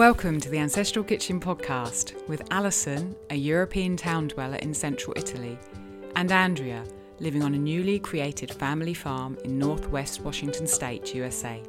[0.00, 5.58] Welcome to the Ancestral Kitchen podcast with Alison, a European town dweller in central Italy,
[6.16, 6.82] and Andrea,
[7.18, 11.62] living on a newly created family farm in northwest Washington state, USA.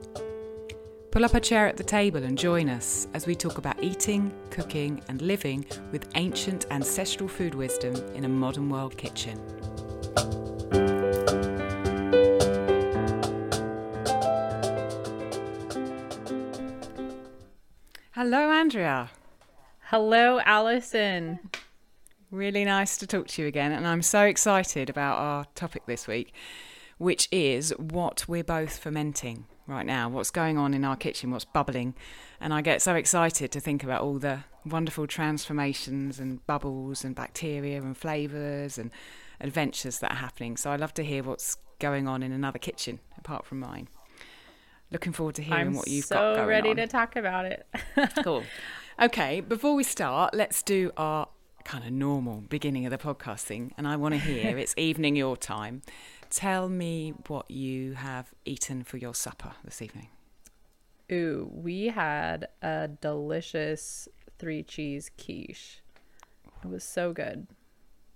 [1.11, 4.31] Pull up a chair at the table and join us as we talk about eating,
[4.49, 9.37] cooking, and living with ancient ancestral food wisdom in a modern world kitchen.
[18.23, 19.09] Hello, Andrea.
[19.85, 21.39] Hello, Alison.
[22.29, 26.07] Really nice to talk to you again, and I'm so excited about our topic this
[26.07, 26.31] week,
[26.99, 31.45] which is what we're both fermenting right now, what's going on in our kitchen, what's
[31.45, 31.95] bubbling.
[32.39, 37.15] And I get so excited to think about all the wonderful transformations and bubbles and
[37.15, 38.91] bacteria and flavours and
[39.39, 40.57] adventures that are happening.
[40.57, 43.87] So I love to hear what's going on in another kitchen apart from mine.
[44.91, 46.39] Looking forward to hearing I'm what you've so got going on.
[46.39, 46.75] I'm so ready on.
[46.75, 47.65] to talk about it.
[48.23, 48.43] cool.
[49.01, 51.27] Okay, before we start, let's do our
[51.63, 53.73] kind of normal beginning of the podcast thing.
[53.77, 55.81] And I want to hear it's evening your time.
[56.29, 60.09] Tell me what you have eaten for your supper this evening.
[61.11, 64.07] Ooh, we had a delicious
[64.39, 65.81] three cheese quiche.
[66.63, 67.47] It was so good.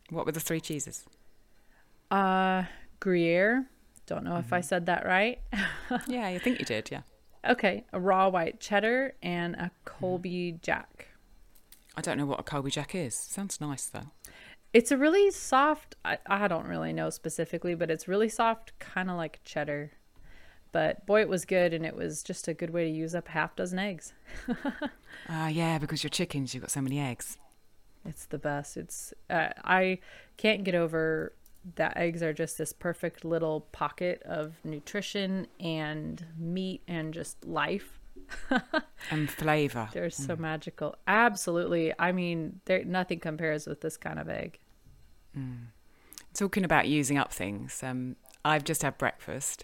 [0.10, 1.06] What were the three cheeses?
[2.12, 2.64] Uh,
[3.00, 3.66] Gruyere.
[4.06, 4.66] Don't know if I Mm-hmm.
[4.68, 5.40] said that right.
[6.08, 6.90] Yeah, I think you did.
[6.92, 7.02] Yeah.
[7.48, 9.70] okay, a raw white cheddar and a Mm-hmm.
[9.86, 11.08] Colby Jack.
[11.98, 13.16] I don't know what a Colby Jack is.
[13.16, 14.12] Sounds nice though.
[14.74, 19.10] It's a really soft, I, I don't really know specifically, but it's really soft, kind
[19.10, 19.92] of like cheddar.
[20.74, 23.30] But boy, it was good, and it was just a good way to use up
[23.30, 24.12] a half dozen eggs.
[25.30, 27.38] Ah, yeah, because you're chickens, you've got so many eggs.
[28.06, 28.76] It's the best.
[28.78, 30.00] It's uh, I
[30.38, 31.32] can't get over
[31.76, 38.00] that eggs are just this perfect little pocket of nutrition and meat and just life.
[39.12, 39.88] And flavour.
[39.94, 40.96] They're so magical.
[41.06, 41.94] Absolutely.
[42.00, 44.58] I mean, there nothing compares with this kind of egg.
[46.34, 49.64] Talking about using up things, um, I've just had breakfast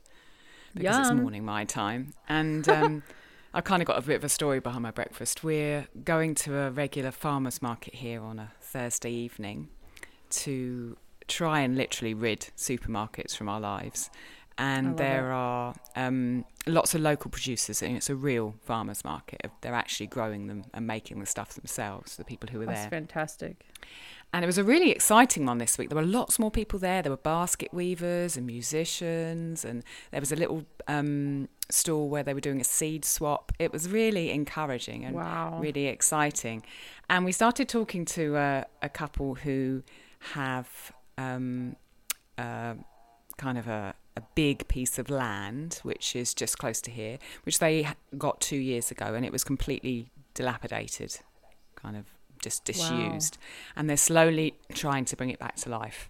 [0.76, 3.04] because it's morning my time, and um,
[3.54, 5.44] I've kind of got a bit of a story behind my breakfast.
[5.44, 9.70] We're going to a regular farmers market here on a Thursday evening
[10.30, 14.10] to try and literally rid supermarkets from our lives.
[14.58, 19.50] And there are um, lots of local producers, and it's a real farmers market.
[19.62, 22.16] They're actually growing them and making the stuff themselves.
[22.18, 22.90] The people who are That's there.
[22.90, 23.66] fantastic.
[24.34, 25.90] And it was a really exciting one this week.
[25.90, 27.02] There were lots more people there.
[27.02, 32.34] There were basket weavers and musicians, and there was a little um, stall where they
[32.34, 33.52] were doing a seed swap.
[33.58, 35.58] It was really encouraging and Wow.
[35.60, 36.64] really exciting.
[37.10, 39.82] And we started talking to uh, a couple who
[40.34, 41.76] have um,
[42.38, 42.76] uh,
[43.38, 47.60] kind of a, a big piece of land, which is just close to here, which
[47.60, 51.20] they got two years ago, and it was completely dilapidated,
[51.76, 52.06] kind of
[52.42, 53.38] just disused.
[53.76, 56.10] And they're slowly trying to bring it back to life.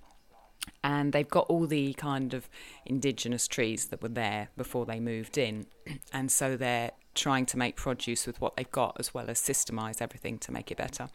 [0.84, 2.50] And they've got all the kind of
[2.86, 5.66] indigenous trees that were there before they moved in.
[6.14, 10.02] And so they're trying to make produce with what they've got as well as systemize
[10.02, 11.10] everything to make it better.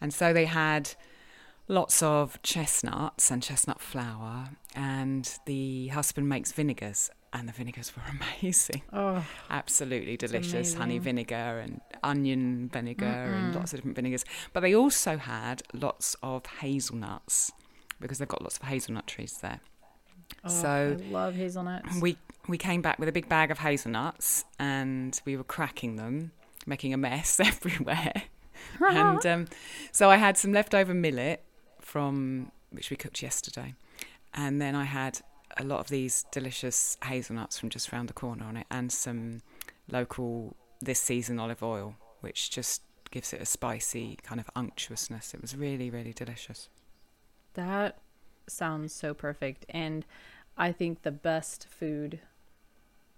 [0.00, 0.90] And so they had
[1.72, 8.02] lots of chestnuts and chestnut flour, and the husband makes vinegars, and the vinegars were
[8.42, 8.82] amazing.
[8.92, 14.24] Oh, Absolutely delicious honey vinegar and onion vinegar and lots of different vinegars.
[14.52, 17.50] But they also had lots of hazelnuts
[18.00, 19.60] because they've got lots of hazelnut trees there.
[20.44, 22.00] oh, So- I love hazelnuts.
[22.00, 22.18] We
[22.48, 26.32] we came back with a big bag of hazelnuts and we were cracking them,
[26.66, 28.12] making a mess everywhere.
[28.80, 29.46] and um,
[29.92, 31.44] so I had some leftover millet
[31.92, 33.74] from which we cooked yesterday,
[34.32, 35.20] and then I had
[35.58, 39.42] a lot of these delicious hazelnuts from just round the corner on it, and some
[39.90, 45.34] local this season olive oil, which just gives it a spicy kind of unctuousness.
[45.34, 46.70] It was really really delicious.
[47.54, 47.98] That
[48.48, 49.66] sounds so perfect.
[49.68, 50.06] And
[50.56, 52.20] I think the best food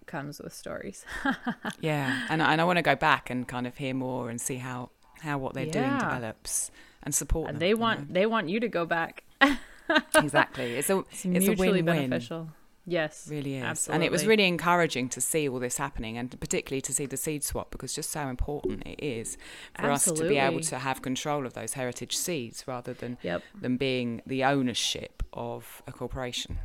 [0.05, 1.05] comes with stories.
[1.79, 4.57] Yeah, and and I want to go back and kind of hear more and see
[4.57, 4.89] how
[5.21, 6.71] how what they're doing develops
[7.03, 7.59] and support them.
[7.59, 9.23] they you want they want you to go back.
[10.15, 10.75] exactly.
[10.77, 12.09] It's a It's, it's a mutually win-win.
[12.09, 12.49] beneficial.
[12.87, 13.27] Yes.
[13.31, 13.95] Really is, Absolutely.
[13.95, 17.17] and it was really encouraging to see all this happening, and particularly to see the
[17.17, 19.37] seed swap because just how important it is
[19.79, 23.41] for us to be able to have control of those heritage seeds rather than Yep.
[23.59, 26.59] than being the ownership of a corporation.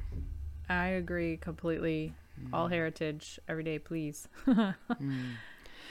[0.68, 2.12] I agree completely.
[2.52, 2.72] All Mm.
[2.72, 4.28] heritage every day, please.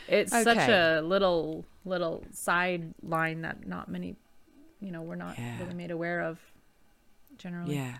[0.09, 4.15] It's such a little little sideline that not many,
[4.79, 5.59] you know, we're not Yeah.
[5.59, 6.39] really made aware of.
[7.37, 7.97] Generally, Yeah,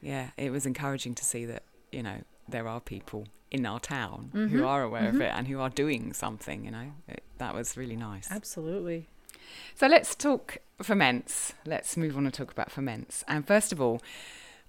[0.00, 0.30] yeah.
[0.36, 4.46] It was encouraging to see that you know there are people in our town who
[4.46, 4.64] mm-hmm.
[4.64, 5.22] are aware of mm-hmm.
[5.22, 6.64] it and who are doing something.
[6.64, 8.30] You know, it, that was really nice.
[8.30, 9.08] Absolutely.
[9.74, 11.54] So let's talk ferments.
[11.64, 13.24] Let's move on and talk about ferments.
[13.26, 14.00] And first of all,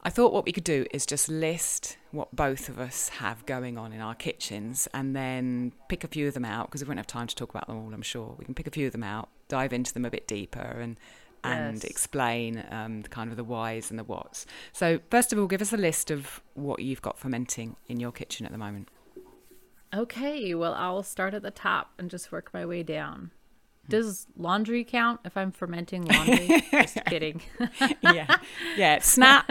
[0.01, 3.77] I thought what we could do is just list what both of us have going
[3.77, 6.99] on in our kitchens and then pick a few of them out because we won't
[6.99, 8.33] have time to talk about them all, I'm sure.
[8.39, 10.97] We can pick a few of them out, dive into them a bit deeper and
[11.41, 11.83] and Yes.
[11.85, 14.45] explain um, kind of the whys and the whats.
[14.73, 18.11] So, first of all, give us a list of what you've got fermenting in your
[18.11, 18.89] kitchen at the moment.
[19.93, 23.31] Okay, well, I'll start at the top and just work my way down.
[23.89, 26.63] Does laundry count if I'm fermenting laundry?
[26.71, 27.41] just kidding.
[28.01, 28.37] yeah,
[28.77, 28.99] yeah.
[29.01, 29.49] Snap.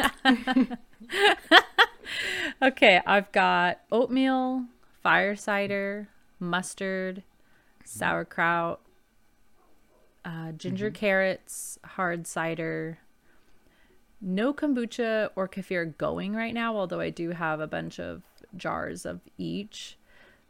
[2.62, 4.64] Okay, I've got oatmeal,
[5.02, 6.08] fire cider,
[6.40, 7.23] mustard,
[7.85, 8.81] sauerkraut,
[10.25, 12.99] uh, ginger carrots, hard cider.
[14.20, 18.23] No kombucha or kefir going right now, although I do have a bunch of
[18.56, 19.96] jars of each.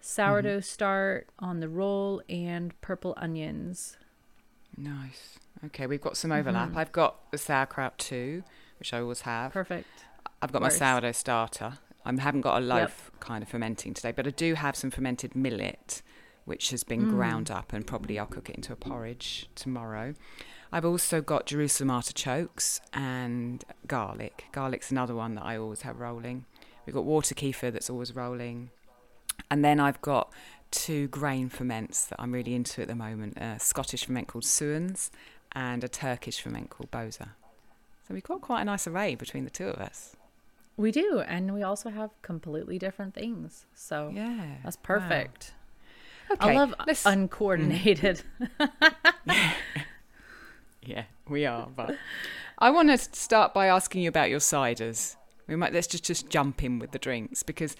[0.00, 0.62] Sourdough mm-hmm.
[0.62, 3.96] start on the roll and purple onions.
[4.76, 5.38] Nice.
[5.66, 6.70] Okay, we've got some overlap.
[6.70, 6.78] Mm-hmm.
[6.78, 8.44] I've got the sauerkraut too,
[8.78, 9.52] which I always have.
[9.52, 9.88] Perfect.
[10.40, 11.78] I've got my sourdough starter.
[12.04, 15.34] I haven't got a loaf kind of fermenting today, but I do have some fermented
[15.34, 16.00] millet,
[16.44, 17.10] which has been mm.
[17.10, 20.14] ground up, and probably I'll cook it into a porridge tomorrow.
[20.72, 24.44] I've also got Jerusalem artichokes and garlic.
[24.52, 26.44] Garlic's another one that I always have rolling.
[26.86, 28.70] We've got water kefir that's always rolling.
[29.50, 30.30] And then I've got
[30.70, 35.10] two grain ferments that I'm really into at the moment a Scottish ferment called Sowans
[35.52, 37.28] and a Turkish ferment called Boza.
[38.06, 40.14] So we've got quite a nice array between the two of us.
[40.76, 43.64] We do, and we also have completely different things.
[43.74, 44.56] So Yeah.
[44.62, 44.82] that's wow.
[44.82, 45.52] perfect.
[46.30, 46.50] Okay.
[46.50, 48.22] I love let's- uncoordinated.
[50.82, 51.68] Yeah, we are.
[51.74, 51.96] But
[52.58, 55.16] I want to start by asking you about your ciders.
[55.46, 57.76] We might let's just just jump in with the drinks because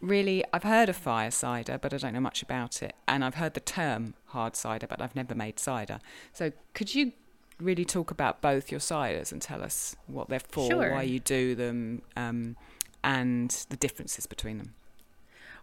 [0.00, 3.34] really I've heard of fire cider, but I don't know much about it, and I've
[3.36, 5.98] heard the term hard cider, but I've never made cider.
[6.32, 7.12] So could you
[7.58, 10.92] really talk about both your ciders and tell us what they're for, Sure.
[10.92, 12.56] why you do them, um,
[13.04, 14.74] and the differences between them?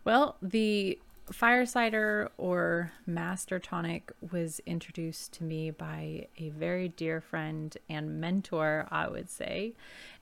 [0.03, 0.99] Well, the
[1.31, 8.21] fire cider or master tonic was introduced to me by a very dear friend and
[8.21, 9.73] mentor, I would say.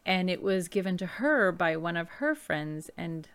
[0.06, 2.90] And it was given to her by one of her friends.
[2.98, 3.28] And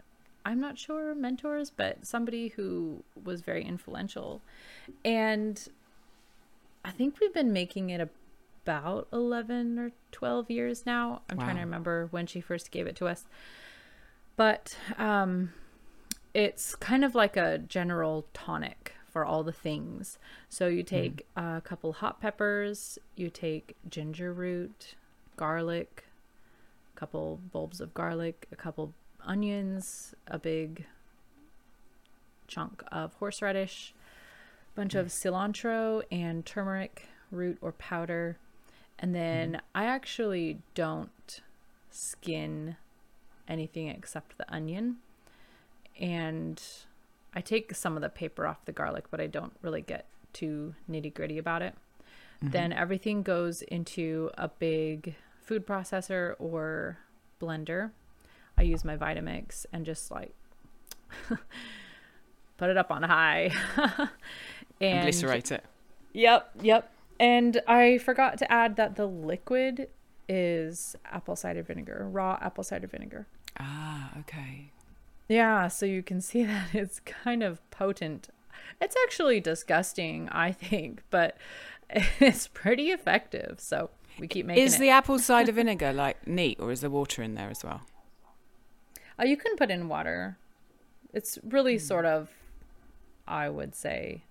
[0.45, 4.43] I'm not sure mentors, but somebody who was very influential.
[5.05, 5.69] And
[6.85, 8.01] I think we've been making it
[8.65, 11.23] about 11 or 12 years now.
[11.29, 13.25] I'm trying to remember when she first gave it to us.
[14.37, 15.53] But um,
[16.33, 20.19] it's kind of like a general tonic for all the things.
[20.49, 24.95] So you take a couple hot peppers, you take ginger root,
[25.37, 26.05] garlic,
[26.95, 28.95] a couple bulbs of garlic, a couple
[29.25, 30.87] onions, a big
[32.47, 33.95] chunk of horseradish,
[34.75, 35.11] a bunch of hmm.
[35.11, 38.39] cilantro and turmeric root or powder.
[38.99, 39.61] And then hmm.
[39.75, 41.41] I actually don't
[41.91, 42.77] skin
[43.49, 44.97] anything except the onion.
[45.99, 46.63] And
[47.35, 50.75] I take some of the paper off the garlic, but I don't really get too
[50.91, 51.75] nitty gritty about it.
[52.43, 52.53] Mm-hmm.
[52.53, 56.99] Then everything goes into a big food processor or
[57.41, 57.91] blender.
[58.61, 60.35] I use my Vitamix and just like
[62.59, 63.51] put it up on high.
[64.83, 65.63] And glycerate it.
[66.15, 66.91] Yep, yep.
[67.19, 69.89] And I forgot to add that the liquid
[70.27, 73.27] is apple cider vinegar, raw apple cider vinegar.
[73.59, 74.73] Ah, okay.
[75.29, 78.31] Yeah, so you can see that it's kind of potent.
[78.81, 81.37] It's actually disgusting, I think, but
[82.19, 83.57] it's pretty effective.
[83.59, 84.79] So we keep making Is it.
[84.79, 87.83] the apple cider vinegar like neat, or is there water in there as well?
[89.21, 90.39] Oh, you can put in water.
[91.13, 92.31] It's really sort of,
[93.29, 94.23] I would say,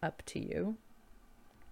[0.00, 0.76] up to you.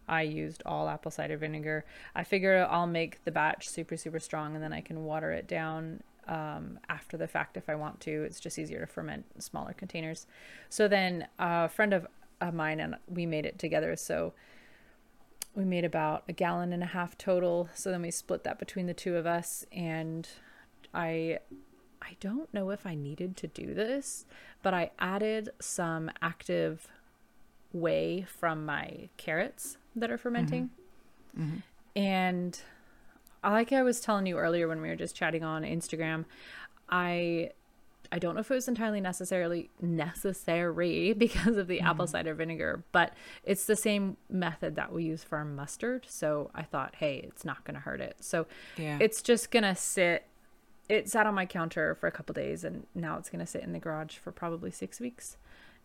[0.09, 1.85] I used all apple cider vinegar.
[2.17, 5.47] I figure I'll make the batch super, super strong and then I can water it
[5.47, 8.25] down um, after the fact if I want to.
[8.25, 10.27] It's just easier to ferment in smaller containers.
[10.71, 12.09] So then a friend of,
[12.41, 13.95] of mine and we made it together.
[13.95, 14.33] So
[15.55, 17.69] we made about a gallon and a half total.
[17.75, 20.29] So then we split that between the two of us and
[20.93, 21.39] I
[22.03, 24.27] I don't know if I needed to do this,
[24.63, 26.89] but I added some active
[27.73, 30.71] whey from my carrots that are fermenting.
[31.39, 31.59] Mm-hmm.
[31.97, 32.61] And
[33.45, 36.25] like I was telling you earlier when we were just chatting on Instagram,
[36.89, 37.51] I
[38.15, 41.87] I don't know if it was entirely necessarily necessary because of the mm-hmm.
[41.87, 46.05] apple cider vinegar, but it's the same method that we use for our mustard.
[46.09, 48.17] So I thought, hey, it's not going to hurt it.
[48.21, 48.99] So Yeah.
[49.01, 50.27] it's just going to sit
[50.89, 53.63] it sat on my counter for a couple days and now it's going to sit
[53.63, 55.37] in the garage for probably six weeks.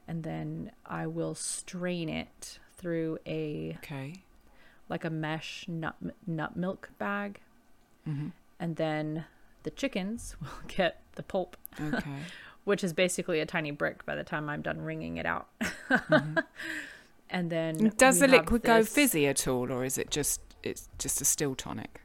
[0.08, 4.22] And then I will strain it through a Okay.
[4.89, 7.42] like a mesh nut nut milk bag,
[8.06, 8.27] hmm
[8.60, 9.25] and then
[9.63, 12.20] the chickens will get the pulp, Okay.
[12.63, 15.48] which is basically a tiny brick by the time I'm done wringing it out.
[17.30, 21.20] And then Does the liquid go fizzy at all, or is it just it's just
[21.20, 22.01] a still tonic?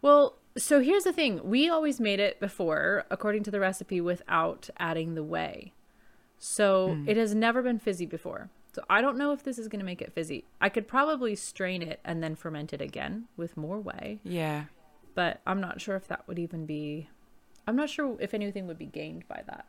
[0.00, 1.40] Well, so here's the thing.
[1.42, 5.72] We always made it before, according to the recipe, without adding the whey.
[6.38, 7.08] So hmm.
[7.08, 8.50] it has never been fizzy before.
[8.74, 10.44] So I don't know if this is going to make it fizzy.
[10.60, 14.64] I could probably strain it and then ferment it again with more whey, Yeah.
[15.14, 17.08] but I'm not sure if that would even be.
[17.68, 19.66] I'm not sure if anything would be gained by that.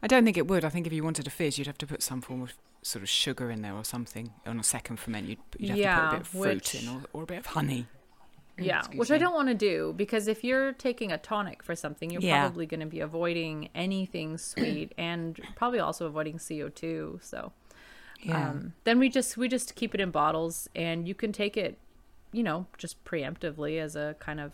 [0.00, 0.64] I don't think it would.
[0.64, 3.02] I think if you wanted a fizz, you'd have to put some form of sort
[3.02, 5.26] of sugar in there or something on a second ferment.
[5.28, 7.26] You'd, you'd have to Yeah, put a bit of fruit which- in or, or a
[7.26, 7.86] bit of honey.
[8.60, 9.16] Yeah, Excuse which me.
[9.16, 12.48] I don't want to do because if you're taking a tonic for something, you're Yeah.
[12.48, 17.18] probably going to be avoiding anything sweet and probably also avoiding CO2.
[17.22, 17.52] So
[18.22, 18.50] Yeah.
[18.50, 21.78] um, then we just we just keep it in bottles, and you can take it,
[22.32, 24.52] you know, just preemptively as a kind of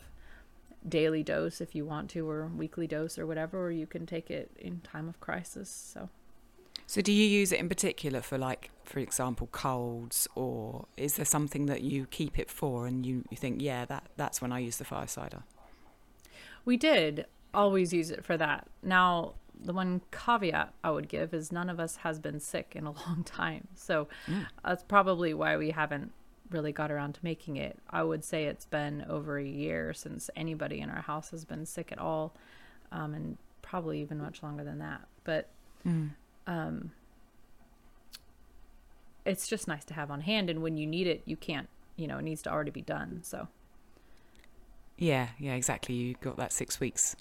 [0.86, 4.30] daily dose if you want to, or weekly dose or whatever, or you can take
[4.30, 5.70] it in time of crisis.
[5.70, 6.10] So
[6.86, 11.24] so do you use it in particular for like, for example, colds, or is there
[11.24, 14.58] something that you keep it for, and you, you think, yeah, that that's when I
[14.58, 15.42] use the fire cider?
[16.64, 18.66] we did always use it for that.
[18.82, 22.86] Now the one caveat I would give is none of us has been sick in
[22.86, 24.08] a long time, so
[24.64, 26.12] that's probably why we haven't
[26.50, 27.78] really got around to making it.
[27.90, 31.66] I would say it's been over a year since anybody in our house has been
[31.66, 32.34] sick at all,
[32.92, 35.02] um, and probably even much longer than that.
[35.24, 35.48] But
[36.46, 36.92] um,
[39.24, 41.68] it's just nice to have on hand, and when you need it, you can't.
[41.96, 43.20] You know, it needs to already be done.
[43.22, 43.48] So
[44.98, 45.94] Yeah, yeah, exactly.
[45.94, 47.14] You got that six weeks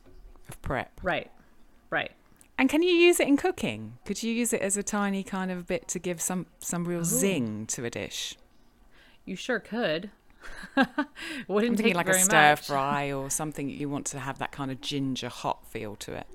[0.50, 1.00] of prep.
[1.03, 1.32] right,
[1.89, 2.12] right.
[2.58, 3.98] And can you use it in cooking?
[4.06, 7.01] Could you use it as a tiny kind of bit to give some some real
[7.01, 7.03] Ooh.
[7.06, 8.36] zing to a dish?
[9.25, 10.12] You sure could.
[11.48, 12.68] Wouldn't take like a stir much.
[12.68, 16.27] fry or something you want to have that kind of ginger hot feel to it.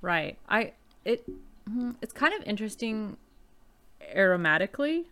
[0.00, 0.38] Right.
[0.48, 0.72] I
[1.04, 1.24] it
[1.68, 3.16] mm, it's kind of interesting
[4.16, 5.06] aromatically,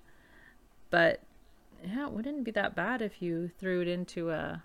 [0.91, 1.23] but
[1.87, 4.63] yeah, it wouldn't be that bad if you threw it into a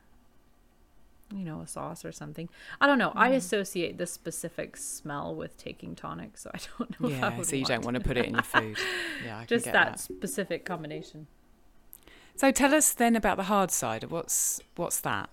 [1.34, 2.50] you know, a sauce or something.
[2.82, 3.14] I don't know.
[3.16, 3.30] I Mm.
[3.30, 7.48] associate this specific smell with taking tonic, so I don't know if I Yeah, would
[7.48, 8.80] so you don't want to put it in your food.
[9.20, 10.00] Yeah, I just that, that.
[10.00, 11.28] specific combination.
[12.36, 14.08] So tell us then about the hard cider.
[14.08, 15.30] What's what's that?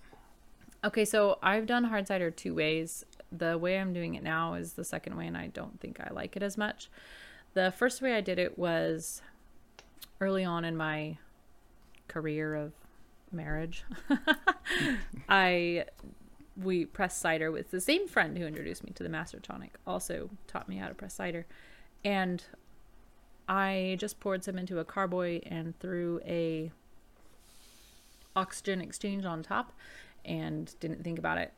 [0.85, 3.05] Okay, so I've done hard cider two ways.
[3.31, 6.11] The way I'm doing it now is the second way, and I don't think I
[6.13, 6.91] like it as much.
[7.55, 9.23] The first way I did it was
[10.21, 11.19] early on in my
[12.09, 12.73] career of
[13.33, 13.85] marriage.
[15.29, 15.85] I
[16.57, 19.75] we pressed cider with the same friend who introduced me to the Master Tonic.
[19.87, 21.47] Also taught me how to press cider,
[22.05, 22.43] and
[23.49, 26.71] I just poured some into a carboy and threw a
[28.37, 29.73] oxygen exchange on top
[30.25, 31.53] and didn't think about it.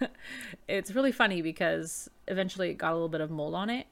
[0.68, 3.86] it's really funny because eventually it got a little bit of mold on it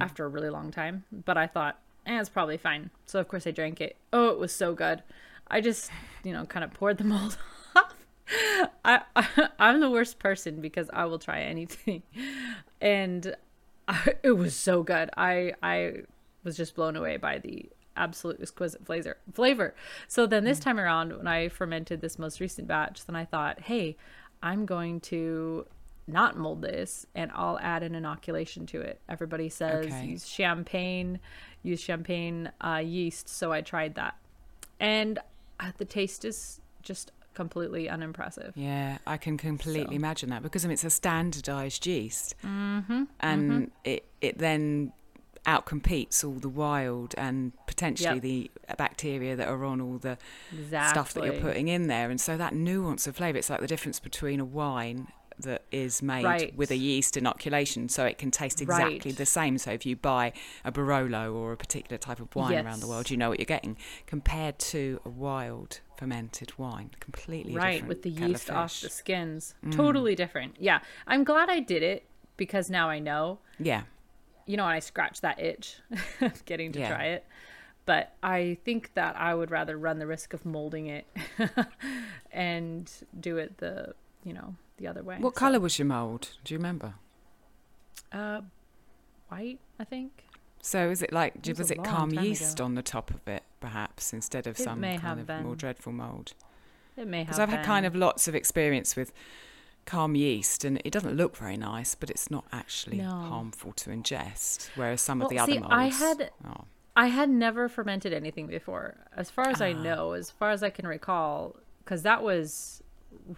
[0.00, 2.90] after a really long time, but I thought, eh, it's probably fine.
[3.04, 3.96] So of course I drank it.
[4.12, 5.02] Oh, it was so good.
[5.48, 5.90] I just,
[6.24, 7.38] you know, kind of poured the mold
[7.74, 7.94] off.
[8.84, 12.02] I, I I'm the worst person because I will try anything,
[12.80, 13.36] and
[13.86, 15.10] I, it was so good.
[15.16, 16.02] I I
[16.42, 19.16] was just blown away by the absolute exquisite flavor.
[19.32, 19.74] Flavor.
[20.08, 23.62] So then this time around, when I fermented this most recent batch, then I thought,
[23.62, 23.96] hey,
[24.42, 25.66] I'm going to
[26.08, 29.00] not mold this and I'll add an inoculation to it.
[29.08, 30.06] Everybody says Okay.
[30.06, 31.18] use champagne,
[31.62, 33.28] use champagne uh, yeast.
[33.28, 34.16] So I tried that,
[34.78, 35.18] and
[35.58, 38.52] uh, the taste is just completely unimpressive.
[38.56, 43.04] Yeah, I can completely So- imagine that because I mean, it's a standardized yeast, mm-hmm,
[43.20, 44.92] and it it then
[45.46, 48.22] outcompetes all the wild and potentially Yep.
[48.22, 50.18] the bacteria that are on all the
[50.52, 50.90] Exactly.
[50.90, 53.66] stuff that you're putting in there, and so that nuance of flavour, it's like the
[53.66, 56.56] difference between a wine that is made Right.
[56.56, 59.16] with a yeast inoculation, so it can taste exactly Right.
[59.16, 59.58] the same.
[59.58, 60.32] So if you buy
[60.64, 63.44] a Barolo or a particular type of wine around the world, you know what you're
[63.44, 63.76] getting
[64.06, 69.54] compared to a wild fermented wine, completely right different with the yeast off the skins
[69.64, 69.74] mm.
[69.74, 72.04] totally different yeah i'm glad i did it
[72.36, 73.84] because now i know Yeah,
[74.46, 75.76] you know and i scratched that itch
[76.44, 76.88] getting to Yeah.
[76.88, 77.24] try it
[77.84, 81.06] but i think that i would rather run the risk of molding it
[82.32, 86.30] and do it the you know the other way What So, colour was your mould?
[86.44, 86.94] Do you remember?
[88.12, 88.40] uh
[89.28, 90.24] white i think
[90.62, 92.64] So is it like It was was it kahm yeast ago.
[92.66, 96.32] on the top of it, perhaps instead of It some kind of more dreadful mould?
[96.96, 99.12] it may have Because I've had kind of lots of experience with
[99.86, 103.08] kahm yeast, and it doesn't look very nice, but it's not actually No.
[103.10, 104.68] harmful to ingest.
[104.76, 106.64] Whereas some Well, of the other see, molds, I had- oh,
[106.96, 109.82] I had never fermented anything before, as far as I Ah.
[109.82, 112.82] know, as far as I can recall, because that was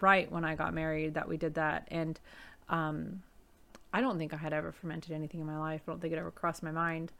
[0.00, 2.18] right when I got married that we did that, and
[2.68, 3.22] um,
[3.92, 5.82] I don't think I had ever fermented anything in my life.
[5.86, 7.12] I don't think it ever crossed my mind,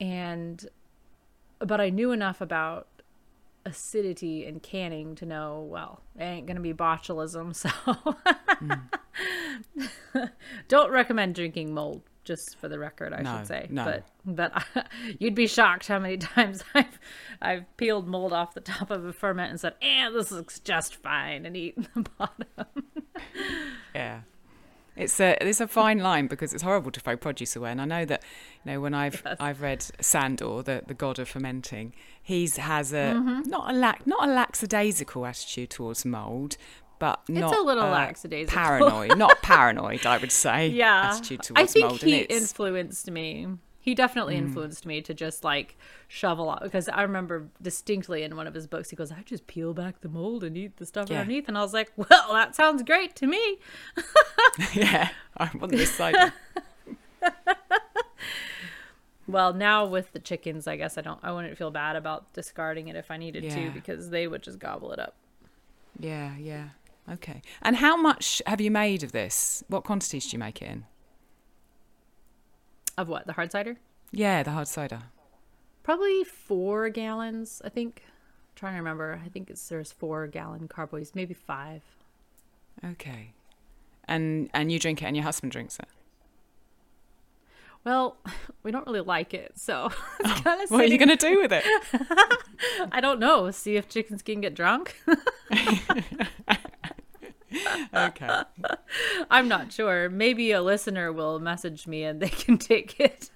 [0.00, 0.66] and
[1.60, 2.86] but I knew enough about
[3.68, 7.70] acidity and canning to know well it ain't gonna be botulism so
[10.68, 13.84] don't recommend drinking mold just for the record i No, should say no.
[13.84, 14.64] but but
[15.18, 16.98] you'd be shocked how many times i've
[17.40, 20.94] i've peeled mold off the top of a ferment and said eh this looks just
[20.96, 22.46] fine and eaten the bottom
[23.94, 24.20] yeah.
[24.96, 27.84] It's a it's a fine line because it's horrible to throw produce away, and I
[27.84, 28.22] know that
[28.68, 29.36] know when I've Yes.
[29.40, 33.48] I've read Sandor, the the god of fermenting, he's has a Mm-hmm.
[33.50, 36.56] not a lack not a lackadaisical attitude towards mold,
[36.98, 38.56] but not it's a little a lackadaisical.
[38.58, 40.68] paranoid, not paranoid, I would say.
[40.68, 42.30] yeah attitude towards i think mold, he Mm.
[42.30, 43.46] influenced me
[43.80, 48.46] he definitely influenced me to just like shovel out because i remember distinctly in one
[48.46, 51.08] of his books he goes i just peel back the mold and eat the stuff
[51.08, 51.20] Yeah.
[51.20, 53.42] underneath and i was like well that sounds great to me
[54.74, 56.32] yeah, I wasn't deciding.
[59.28, 62.88] Well now with the chickens i guess i don't i wouldn't feel bad about discarding
[62.88, 65.14] it if i needed to because they would just gobble it up
[66.00, 66.68] yeah, yeah.
[67.10, 67.42] Okay.
[67.62, 69.64] And how much have you made of this?
[69.66, 70.84] What quantities do you make it in?
[72.96, 73.76] of what the hard cider
[74.12, 75.00] Yeah, the hard cider.
[75.82, 78.02] probably four gallons i think
[78.54, 81.82] trying to remember i think it's there's four gallon carboys maybe five
[82.84, 83.32] Okay.
[84.06, 85.88] And and you drink it, and your husband drinks it.
[87.88, 88.16] Well
[88.62, 89.84] we don't really like it so
[90.24, 91.64] of oh, What are you going to do with it?
[92.92, 93.50] I don't know.
[93.50, 94.96] See if chickens can get drunk.
[97.94, 98.42] Okay.
[99.30, 100.10] I'm not sure.
[100.10, 103.30] Maybe a listener will message me and they can take it.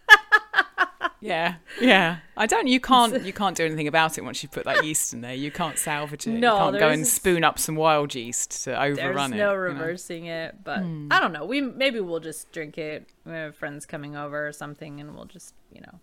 [1.23, 2.19] Yeah, yeah.
[2.37, 2.67] I don't.
[2.67, 3.25] You can't.
[3.25, 5.35] You can't do anything about it once you put that yeast in there.
[5.35, 6.33] You can't salvage it.
[6.33, 9.37] No, you can't go and spoon up some wild yeast to There's overrun it.
[9.37, 9.63] no you know.
[9.63, 11.07] reversing it, but hmm.
[11.13, 11.45] I don't know.
[11.45, 13.09] We maybe we'll just drink it.
[13.25, 16.01] We have friends coming over or something, and we'll just you know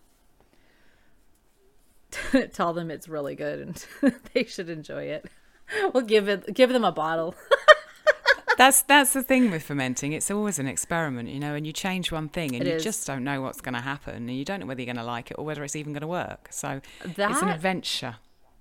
[2.53, 3.85] tell them it's really good and
[4.33, 5.25] they should enjoy it.
[5.93, 7.35] We'll give it give them a bottle.
[8.59, 10.11] That's that's the thing with fermenting.
[10.11, 11.55] It's always an experiment, you know.
[11.55, 12.83] And you change one thing, and It you is.
[12.83, 15.03] just don't know what's going to happen, and you don't know whether you're going to
[15.09, 16.49] like it or whether it's even going to work.
[16.51, 18.17] So it's an adventure.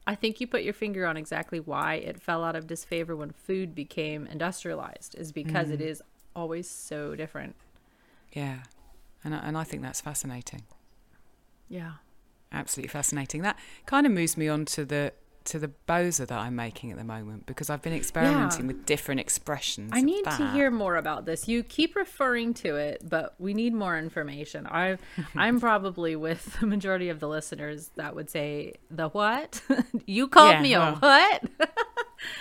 [0.06, 3.32] I think you put your finger on exactly why it fell out of disfavor when
[3.32, 5.87] food became industrialized is because it mm.
[5.87, 6.00] is
[6.37, 7.56] always so different.
[8.32, 8.58] Yeah,
[9.24, 10.62] and I, and I think that's fascinating.
[11.68, 11.94] Yeah.
[12.52, 13.42] Absolutely fascinating.
[13.42, 15.12] That kind of moves me on to the
[15.48, 19.20] to the boza that I'm making at the moment because I've been experimenting with different
[19.20, 19.90] expressions.
[19.94, 21.48] I need to hear more about this.
[21.48, 24.66] You keep referring to it, but we need more information.
[24.66, 24.98] I
[25.34, 29.61] I'm probably with the majority of the listeners that would say the what?
[30.06, 30.96] you called Yeah, me a well.
[30.96, 31.42] what?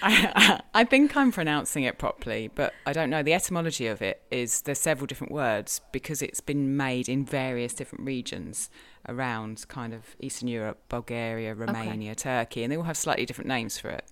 [0.02, 3.22] I, I think I'm pronouncing it properly, but I don't know.
[3.22, 7.74] The etymology of it is there's several different words because it's been made in various
[7.74, 8.70] different regions
[9.08, 13.78] around kind of Eastern Europe, Bulgaria, Romania, Turkey, and they all have slightly different names
[13.78, 14.06] for it.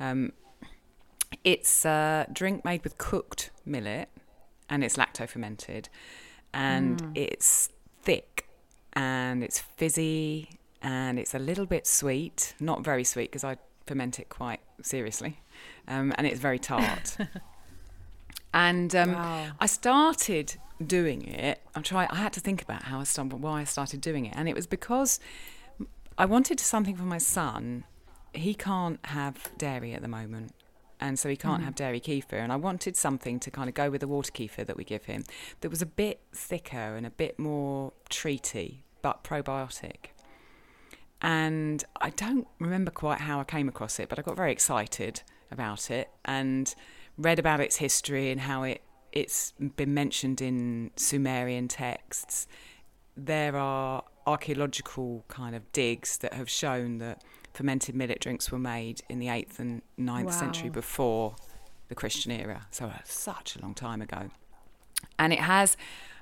[0.00, 0.32] Um,
[1.44, 4.08] it's a drink made with cooked millet
[4.68, 5.88] and it's lacto fermented
[6.52, 7.70] and it's
[8.02, 8.46] thick
[8.92, 10.50] and it's fizzy
[10.82, 13.56] and it's a little bit sweet, not very sweet because I
[13.86, 15.40] ferment it quite seriously,
[15.88, 17.16] um, and it's very tart.
[18.54, 19.46] and um, Wow.
[19.60, 20.56] I started
[20.86, 21.60] doing it.
[21.74, 22.08] I'm trying.
[22.10, 24.54] I had to think about how I started, why I started doing it, and it
[24.54, 25.20] was because
[26.18, 27.84] I wanted something for my son.
[28.34, 30.52] He can't have dairy at the moment.
[31.00, 31.64] And so he can't mm-hmm.
[31.64, 32.34] have dairy kefir.
[32.34, 35.06] And I wanted something to kind of go with the water kefir that we give
[35.06, 35.24] him
[35.60, 40.12] that was a bit thicker and a bit more treaty, but probiotic.
[41.20, 45.22] And I don't remember quite how I came across it, but I got very excited
[45.50, 46.72] about it and
[47.18, 52.46] read about its history and how it, it's been mentioned in Sumerian texts.
[53.16, 57.22] There are archaeological kind of digs that have shown that
[57.52, 61.36] fermented millet drinks were made in the 8th and 9th century before
[61.88, 62.66] the Christian era.
[62.70, 64.30] So uh, such a long time ago.
[65.18, 65.76] And it has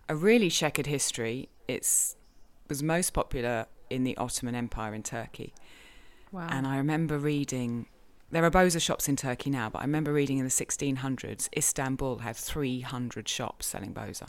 [0.08, 1.48] a really checkered history.
[1.68, 2.16] It's
[2.68, 5.52] was most popular in the Ottoman Empire in Turkey.
[6.32, 6.48] Wow.
[6.50, 7.86] And I remember reading,
[8.30, 12.18] there are Boza shops in Turkey now, but I remember reading in the 1600s, Istanbul
[12.18, 14.28] had 300 shops selling Boza,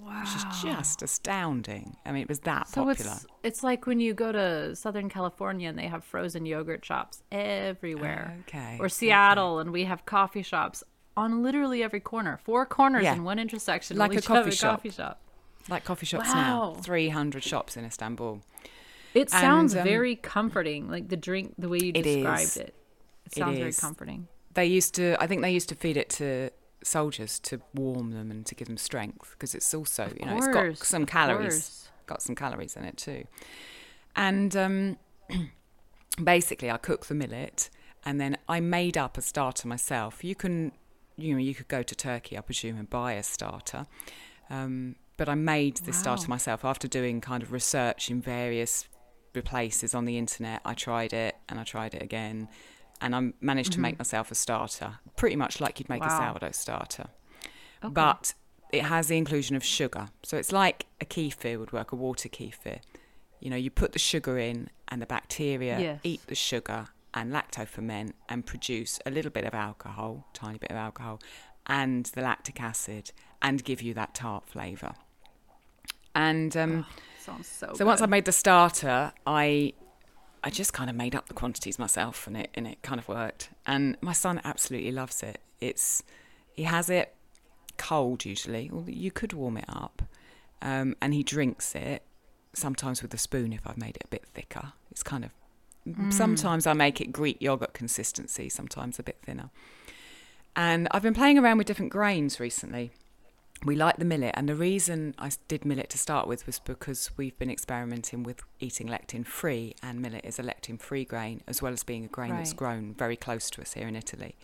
[0.00, 0.20] wow.
[0.20, 1.96] which is just astounding.
[2.06, 3.12] I mean, it was that so popular.
[3.12, 7.22] it's it's like when you go to Southern California and they have frozen yogurt shops
[7.30, 8.36] everywhere.
[8.48, 8.76] Okay.
[8.80, 10.84] Or Seattle and we have coffee shops
[11.16, 12.38] on literally every corner.
[12.44, 13.14] Four corners Yeah.
[13.14, 13.96] in one intersection.
[13.96, 14.76] Like a coffee shop.
[14.76, 15.20] coffee shop.
[15.68, 16.74] Like coffee shops Wow.
[16.74, 18.40] now, 300 shops in Istanbul.
[19.12, 22.56] It sounds um, very comforting, like the drink, the way you described.
[22.56, 22.74] It
[23.32, 24.28] It sounds very comforting.
[24.54, 26.50] They used to, I think they used to feed it to
[26.82, 30.48] soldiers to warm them and to give them strength because it's also, you know, it's
[30.48, 31.88] got some calories, course.
[32.06, 33.24] got some calories in it too.
[34.16, 34.96] And um,
[36.22, 37.70] basically, I cook the millet
[38.04, 40.24] and then I made up a starter myself.
[40.24, 40.72] You can,
[41.16, 43.86] you know, you could go to Turkey, I presume, and buy a starter.
[44.48, 48.88] Um, but I made this starter myself after doing kind of research in various
[49.44, 50.62] places on the internet.
[50.64, 52.48] I tried it and I tried it again,
[53.00, 56.52] and I managed to make myself a starter, pretty much like you'd make a sourdough
[56.52, 57.06] starter.
[57.82, 57.92] Okay.
[57.94, 58.34] But
[58.72, 62.28] it has the inclusion of sugar, so it's like a kefir would work, a water
[62.28, 62.80] kefir.
[63.40, 66.00] You know, you put the sugar in, and the bacteria Yes.
[66.02, 70.76] eat the sugar and lactoferment and produce a little bit of alcohol, tiny bit of
[70.76, 71.20] alcohol,
[71.66, 74.92] and the lactic acid, and give you that tart flavour.
[76.14, 76.86] And um,
[77.18, 77.72] sounds so.
[77.74, 79.72] so once I made the starter, I
[80.42, 83.08] I just kind of made up the quantities myself, and it and it kind of
[83.08, 83.50] worked.
[83.66, 85.40] And my son absolutely loves it.
[85.60, 86.02] It's
[86.54, 87.14] he has it
[87.76, 90.02] cold usually, or you could warm it up,
[90.62, 92.02] um, and he drinks it
[92.52, 94.72] sometimes with a spoon if I've made it a bit thicker.
[94.90, 95.30] It's kind of
[96.12, 99.50] sometimes I make it Greek yogurt consistency, sometimes a bit thinner.
[100.56, 102.92] And I've been playing around with different grains recently
[103.64, 107.10] we like the millet, and the reason I did millet to start with was because
[107.16, 111.60] we've been experimenting with eating lectin free, and millet is a lectin free grain as
[111.60, 114.36] well as being a grain that's grown very close to us here in Italy.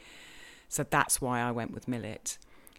[0.68, 2.36] So that's why I went with millet.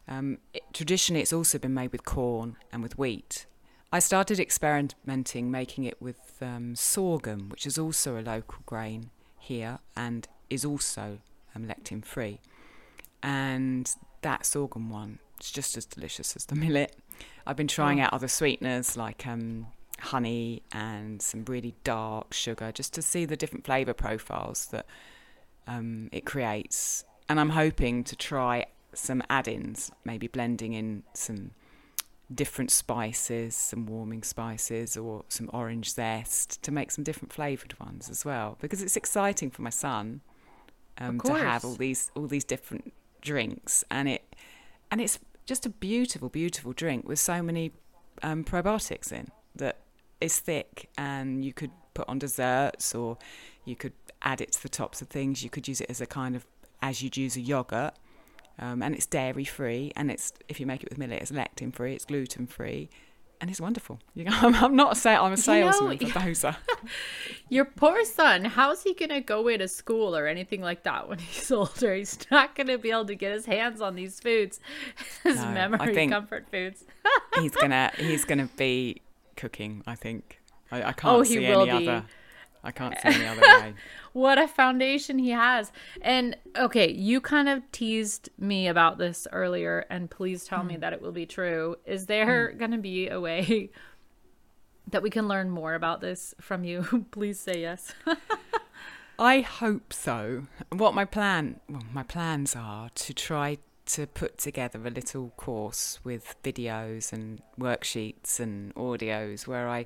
[0.07, 3.45] Um, it, traditionally, it's also been made with corn and with wheat.
[3.91, 9.79] I started experimenting making it with um, sorghum, which is also a local grain here
[9.95, 11.19] and is also
[11.55, 12.41] um, lectin free.
[13.23, 13.89] And
[14.21, 16.95] that sorghum one is just as delicious as the millet.
[17.45, 18.03] I've been trying Oh.
[18.05, 19.67] out other sweeteners like um,
[19.99, 24.85] honey and some really dark sugar just to see the different flavour profiles that
[25.67, 27.03] um, it creates.
[27.29, 31.51] And I'm hoping to try some add ins, maybe blending in some
[32.33, 38.09] different spices, some warming spices, or some orange zest to make some different flavoured ones
[38.09, 38.57] as well.
[38.59, 40.21] Because it's exciting for my son
[40.97, 44.35] um, to have all these all these different drinks, and it
[44.91, 47.71] and it's just a beautiful, beautiful drink with so many
[48.21, 49.77] um, probiotics in that
[50.21, 53.17] is thick, and you could put on desserts or
[53.65, 55.43] you could add it to the tops of things.
[55.43, 56.45] You could use it as a kind of
[56.81, 57.93] as you'd use a yogurt.
[58.59, 61.71] Um, and it's dairy free, and it's if you make it with millet, it's lectin
[61.73, 62.89] free, it's gluten free,
[63.39, 63.99] and it's wonderful.
[64.15, 66.55] You know, I'm, I'm not a sa- I'm a know, salesman for Boza.
[67.49, 71.07] Your poor son, how's he going to go away to school or anything like that
[71.07, 71.95] when he's older?
[71.95, 74.59] He's not going to be able to get his hands on these foods,
[75.23, 76.85] his No, memory comfort foods.
[77.39, 79.01] he's gonna he's gonna be
[79.35, 79.83] cooking.
[79.87, 80.39] I think
[80.71, 81.87] I, I oh, can't Oh, see any be.
[81.87, 82.05] other.
[82.67, 83.73] I can't see any other way.
[84.13, 85.71] What a foundation he has.
[86.01, 90.67] And okay, you kind of teased me about this earlier, and please tell Hmm.
[90.67, 91.75] me that it will be true.
[91.85, 93.69] Is there going to be a way
[94.91, 97.05] that we can learn more about this from you?
[97.11, 97.93] please say yes.
[99.19, 100.47] I hope so.
[100.71, 105.99] What my plan, well, my plans are to try to put together a little course
[106.03, 109.85] with videos and worksheets and audios where I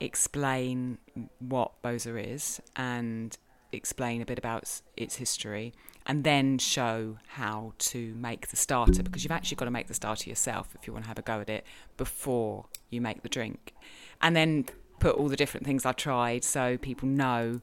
[0.00, 0.98] explain
[1.38, 3.36] what Boza is and
[3.72, 5.72] explain a bit about its history
[6.06, 9.94] and then show how to make the starter because you've actually got to make the
[9.94, 11.64] starter yourself if you want to have a go at it
[11.96, 13.74] before you make the drink.
[14.22, 14.66] And then
[15.00, 17.60] put all the different things I've tried so people know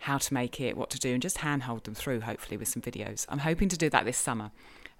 [0.00, 2.82] how to make it, what to do, and just handhold them through, hopefully, with some
[2.82, 3.24] videos.
[3.28, 4.50] I'm hoping to do that this summer.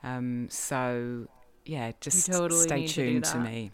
[0.02, 1.28] Um, so,
[1.66, 3.70] yeah, just totally stay need to tuned to, me.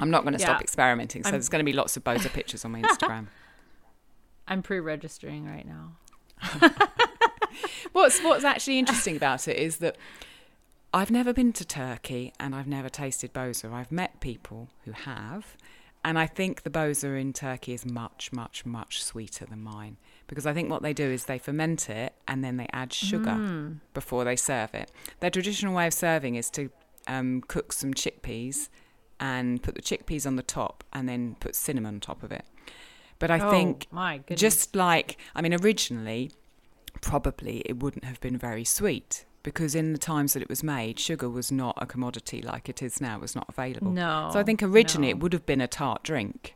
[0.00, 2.32] I'm not going to stop experimenting, so I'm- there's going to be lots of Boza
[2.32, 3.26] pictures on my Instagram.
[4.46, 5.96] I'm pre registering right now.
[7.92, 9.96] What's what's actually interesting about it is that
[10.94, 13.72] I've never been to Turkey and I've never tasted boza.
[13.72, 15.56] I've met people who have,
[16.04, 19.96] and I think the boza in Turkey is much, much, much sweeter than mine
[20.28, 23.72] because I think what they do is they ferment it and then they add sugar
[23.94, 24.92] before they serve it.
[25.20, 26.70] Their traditional way of serving is to
[27.06, 28.68] um, cook some chickpeas
[29.20, 32.44] and put the chickpeas on the top and then put cinnamon on top of it.
[33.18, 33.86] But I oh, think
[34.34, 36.30] just like I mean, originally,
[37.00, 40.98] probably it wouldn't have been very sweet because in the times that it was made,
[40.98, 43.16] sugar was not a commodity like it is now.
[43.16, 43.90] It was not available.
[43.90, 44.30] no.
[44.32, 45.16] So I think originally no.
[45.16, 46.54] it would have been a tart drink,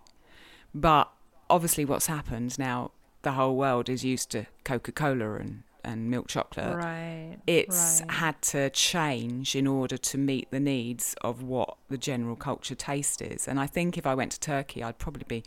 [0.74, 1.10] but
[1.50, 6.28] obviously what's happened now, the whole world is used to Coca Cola and and milk
[6.28, 7.38] chocolate, Right.
[7.46, 8.10] it's right.
[8.10, 13.20] had to change in order to meet the needs of what the general culture taste
[13.22, 13.48] is.
[13.48, 15.42] And I think if I went to Turkey, I'd probably be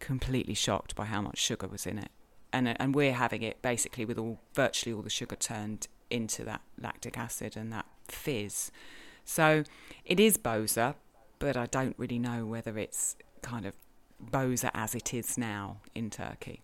[0.00, 2.10] completely shocked by how much sugar was in it.
[2.52, 6.60] And and we're having it basically with all virtually all the sugar turned into that
[6.80, 8.70] lactic acid and that fizz.
[9.24, 9.64] So
[10.04, 10.94] it is Boza,
[11.38, 13.74] but I don't really know whether it's kind of
[14.22, 16.60] Boza as it is now in Turkey.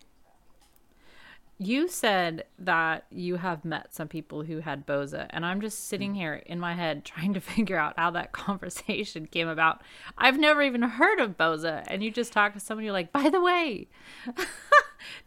[1.63, 6.13] You said that you have met some people who had Boza, and I'm just sitting
[6.13, 6.15] mm.
[6.15, 9.83] here in my head trying to figure out how that conversation came about.
[10.17, 13.29] I've never even heard of Boza, and you just talk to someone, you're like, by
[13.29, 13.89] the way,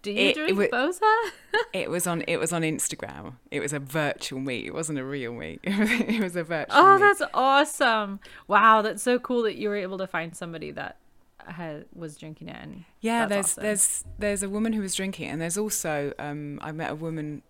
[0.02, 1.30] do you It- it drink wa- Boza?
[1.72, 2.22] It was on.
[2.26, 3.34] It was on Instagram.
[3.52, 4.66] It was a virtual meet.
[4.66, 5.60] It wasn't a real meet.
[5.62, 6.76] It was a virtual.
[6.76, 7.00] Oh, meet.
[7.00, 8.18] that's awesome!
[8.48, 10.96] Wow, that's so cool that you were able to find somebody that
[11.46, 12.56] had, was drinking it.
[12.60, 13.26] And yeah.
[13.26, 13.62] There's awesome.
[13.62, 16.94] there's there's a woman who was drinking, it, and there's also um, I met a
[16.94, 17.42] woman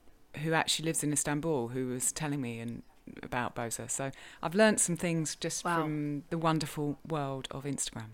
[0.42, 2.82] who actually lives in Istanbul who was telling me and
[3.22, 3.90] about Boza.
[3.90, 4.10] So
[4.42, 5.82] I've learned some things just Wow.
[5.82, 8.10] from the wonderful world of Instagram.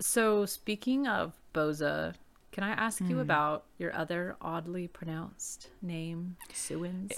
[0.00, 2.14] So, speaking of Boza,
[2.54, 3.10] can I ask Hmm.
[3.10, 7.10] you about your other oddly pronounced name, Suins?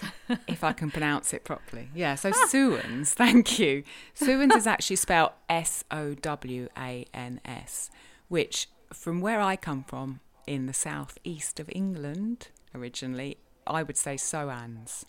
[0.48, 1.90] if I can pronounce it properly.
[1.94, 3.84] Yeah, so Sowans, thank you.
[4.14, 7.90] Sowans is actually spelled S O W A N S,
[8.28, 14.14] which, from where I come from in the southeast of England originally, I would say
[14.16, 15.04] Soans.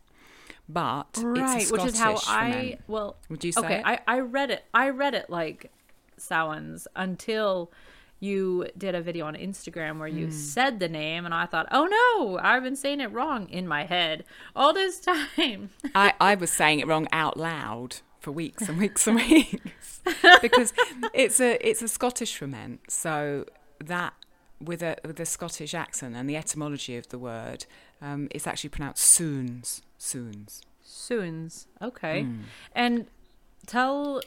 [0.67, 3.15] But it's a right, which is how I well.
[3.29, 3.83] Would you say okay, it?
[3.85, 4.65] I I read it.
[4.73, 5.71] I read it like
[6.17, 7.71] Sowens until
[8.19, 11.85] you did a video on Instagram where you said the name, and I thought, oh
[11.85, 14.23] no, I've been saying it wrong in my head
[14.55, 15.69] all this time.
[15.95, 20.01] I, I was saying it wrong out loud for weeks and weeks and weeks
[20.41, 20.73] because
[21.13, 22.91] it's a it's a Scottish ferment.
[22.91, 23.45] So
[23.83, 24.13] that
[24.59, 27.65] with a with a Scottish accent and the etymology of the word,
[28.01, 30.61] um, it's actually pronounced soons soons.
[30.81, 31.67] Soons.
[31.81, 32.23] Okay.
[32.23, 32.41] Hmm.
[32.73, 33.05] And
[33.65, 34.21] tell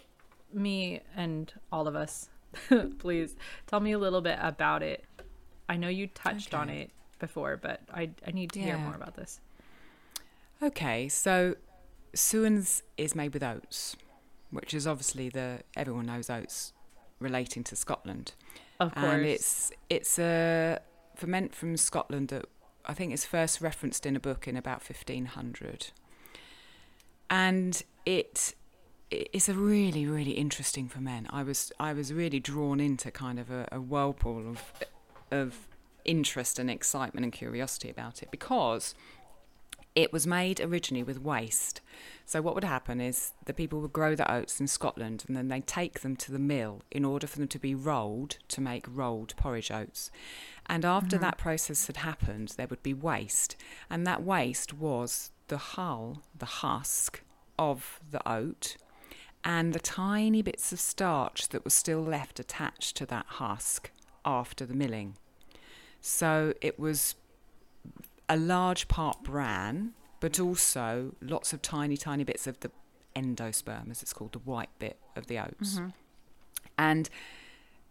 [0.53, 2.29] me and all of us,
[2.99, 3.37] please,
[3.67, 5.05] tell me a little bit about it.
[5.69, 9.15] I know you touched on it before, but I, I need to hear more about
[9.15, 9.41] this.
[10.63, 11.55] Okay, so
[12.15, 13.97] Sowans is made with oats,
[14.51, 16.73] which is obviously the everyone knows oats
[17.19, 18.33] relating to Scotland.
[18.79, 19.07] Of course.
[19.07, 20.79] and it's it's a
[21.15, 22.47] ferment from Scotland that
[22.87, 25.89] I think is first referenced in a book in about 1500,
[27.29, 28.55] and it
[29.11, 31.27] it's a really really interesting ferment.
[31.31, 34.73] I was I was really drawn into kind of a, a whirlpool of
[35.31, 35.69] of
[36.05, 38.95] interest and excitement and curiosity about it because
[39.95, 41.81] it was made originally with waste.
[42.25, 45.49] So what would happen is the people would grow the oats in Scotland and then
[45.49, 48.87] they take them to the mill in order for them to be rolled to make
[48.89, 50.11] rolled porridge oats.
[50.67, 51.25] And after mm-hmm.
[51.25, 53.57] that process had happened, there would be waste,
[53.91, 57.23] and that waste was the hull, the husk
[57.59, 58.77] of the oat,
[59.45, 63.91] and the tiny bits of starch that were still left attached to that husk
[64.25, 65.17] after the milling.
[66.01, 67.15] So it was
[68.29, 72.71] a large part bran, but also lots of tiny, tiny bits of the
[73.17, 75.77] endosperm, as it's called, the white bit of the oats.
[75.77, 75.89] Mm-hmm.
[76.79, 77.09] And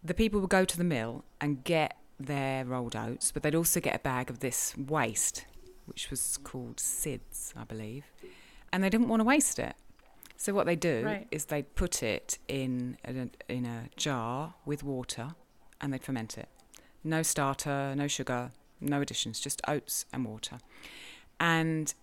[0.03, 3.79] the people would go to the mill and get their rolled oats, but they'd also
[3.79, 5.45] get a bag of this waste,
[5.85, 8.05] which was called SIDS, I believe.
[8.71, 9.75] And they didn't want to waste it.
[10.39, 11.27] So what they do Right.
[11.31, 15.35] is they put it in a, in a jar with water
[15.81, 16.47] and they'd ferment it.
[17.03, 20.59] No starter, no sugar, no additions, just oats and water.
[21.41, 21.93] And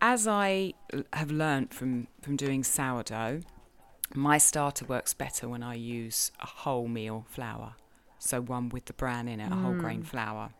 [0.00, 0.72] as I
[1.12, 3.42] have learnt from, from doing sourdough,
[4.14, 7.74] my starter works better when I use a wholemeal flour.
[8.18, 10.06] So one with the bran in it, a whole grain mm.
[10.06, 10.54] flour.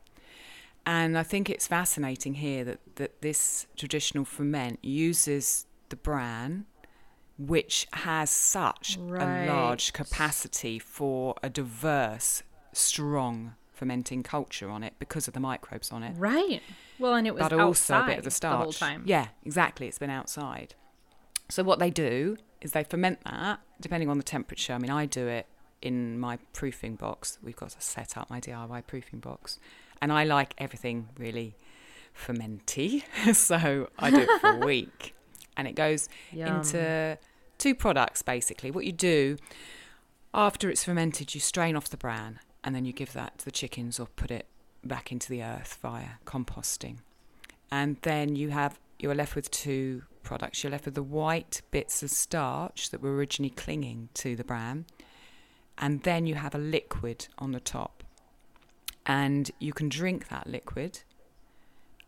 [0.85, 6.66] And I think it's fascinating here that, that this traditional ferment uses the bran,
[7.38, 9.47] which has such Right.
[9.47, 12.42] a large capacity for a diverse,
[12.73, 16.62] strong fermenting culture on it because of the microbes on it Right.
[16.99, 18.62] Well, and it was but also a outside bit of the starch.
[18.62, 19.03] whole time.
[19.05, 19.88] Yeah, exactly.
[19.88, 20.75] It's been outside.
[21.49, 24.73] So what they do is they ferment that depending on the temperature.
[24.73, 25.47] I mean, I do it
[25.83, 27.38] in my proofing box.
[27.42, 29.59] We've got to set up my DIY proofing box,
[30.01, 31.57] and I like everything really
[32.16, 33.03] fermenty.
[33.35, 35.14] so I do it for a week,
[35.57, 36.57] and it goes Yum.
[36.57, 37.19] into
[37.59, 38.71] two products basically.
[38.71, 39.37] What you do
[40.35, 43.53] after it's fermented, you strain off the bran, and then you give that to the
[43.53, 44.47] chickens or put it
[44.83, 46.99] back into the earth via composting.
[47.71, 50.62] And then you have you're left with two products.
[50.62, 54.87] You're left with the white bits of starch that were originally clinging to the bran,
[55.79, 58.03] and then you have a liquid on the top.
[59.07, 61.03] And you can drink that liquid,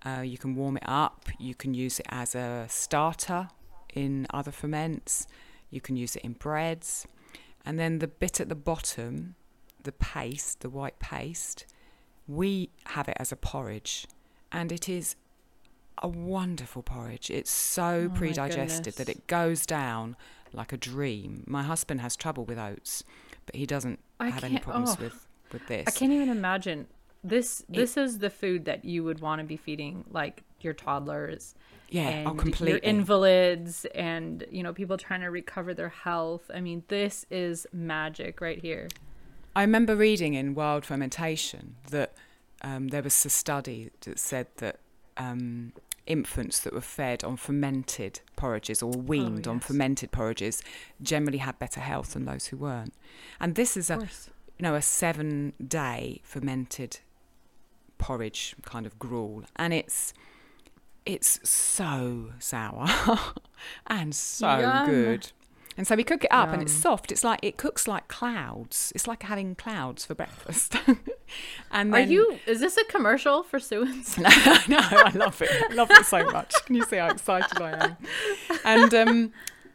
[0.05, 1.29] Uh, you can warm it up.
[1.39, 3.49] You can use it as a starter
[3.95, 5.27] in other ferments.
[5.71, 7.07] You can use it in breads.
[7.65, 9.35] And then the bit at the bottom,
[9.83, 11.67] the paste, the white paste,
[12.29, 14.07] we have it as a porridge.
[14.53, 15.17] And it is
[16.03, 17.31] a wonderful porridge.
[17.31, 20.17] It's so Oh pre-digested that it goes down
[20.53, 21.45] like a dream.
[21.47, 23.03] My husband has trouble with oats,
[23.47, 25.05] but he doesn't I have any problems oh.
[25.05, 25.85] with with this.
[25.87, 26.87] I can't even imagine
[27.29, 27.65] this.
[27.69, 31.55] This is the food that you would want to be feeding like your toddlers.
[31.91, 32.71] yeah, and oh, completely.
[32.71, 36.51] Your invalids and you know people trying to recover their health.
[36.55, 38.89] I mean, this is magic right here.
[39.55, 42.13] I remember reading in Wild Fermentation that
[42.63, 44.81] um, there was a study that said that
[45.17, 45.73] um,
[46.07, 49.67] infants that were fed on fermented porridges or weaned on Oh, yes.
[49.67, 50.63] fermented porridges
[51.01, 52.93] generally had better health than those who weren't.
[53.41, 53.97] And this is a
[54.59, 56.99] you know a seven day fermented
[57.99, 60.13] porridge kind of gruel, and it's
[61.05, 62.87] it's so sour
[63.87, 64.87] and so Yum.
[64.87, 65.33] good.
[65.79, 67.13] And so we cook it up, and it's soft.
[67.13, 68.93] It's like it cooks like clouds.
[68.95, 70.75] It's like having clouds for breakfast.
[71.71, 72.39] and Are you?
[72.47, 74.17] Is this a commercial for Sowans?
[74.19, 74.31] no,
[74.69, 75.51] no, I love it.
[75.71, 76.55] I love it so much.
[76.65, 77.97] Can you see how excited I am?
[78.65, 79.33] And um,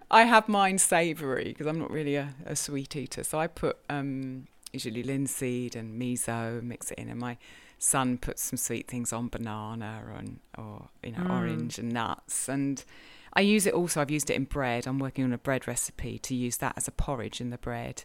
[0.10, 3.23] I have mine savoury because I'm not really a, a sweet eater.
[3.23, 7.38] So I put um, usually linseed and miso, mix it in, and my
[7.83, 11.31] son puts some sweet things on banana and or you know Mm.
[11.31, 12.83] orange and nuts and.
[13.33, 14.01] I use it also.
[14.01, 14.85] I've used it in bread.
[14.85, 18.03] I'm working on a bread recipe to use that as a porridge in the bread,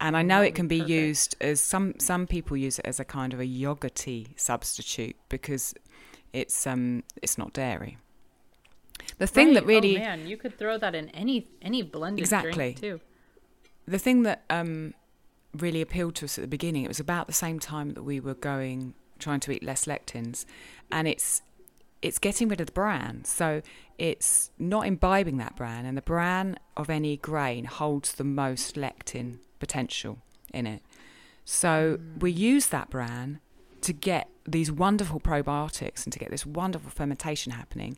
[0.00, 0.90] and I know it can be Perfect.
[0.90, 5.74] used as some some people use it as a kind of a yogurty substitute because
[6.32, 7.98] it's um it's not dairy.
[9.18, 12.72] The thing that really Oh, man, you could throw that in any any blended Exactly.
[12.72, 13.00] drink too.
[13.86, 14.94] the thing that um,
[15.54, 18.20] really appealed to us at the beginning, it was about the same time that we
[18.20, 20.44] were going trying to eat less lectins,
[20.90, 21.42] and it's
[22.02, 23.24] it's getting rid of the bran.
[23.24, 23.62] So
[23.96, 29.38] it's not imbibing that bran, and the bran of any grain holds the most lectin
[29.60, 30.18] potential
[30.52, 30.82] in it.
[31.44, 32.20] So mm.
[32.20, 33.40] we use that bran
[33.82, 37.96] to get these wonderful probiotics and to get this wonderful fermentation happening.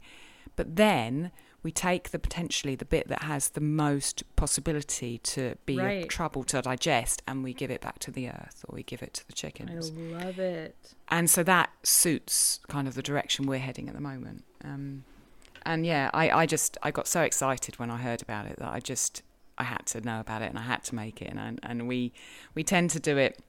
[0.57, 1.31] But then
[1.65, 6.45] we take the potentially the bit that has the most possibility to be a trouble
[6.45, 9.27] to digest and we give it back to the earth or we give it to
[9.27, 9.91] the chickens.
[9.91, 10.77] I love it.
[11.09, 14.45] And so that suits kind of the direction we're heading at the moment.
[14.63, 15.05] Um,
[15.65, 18.69] and yeah, I, I just I got so excited when I heard about it that
[18.69, 19.23] I just
[19.57, 22.13] I had to know about it and I had to make it and and we
[22.55, 23.41] we tend to do it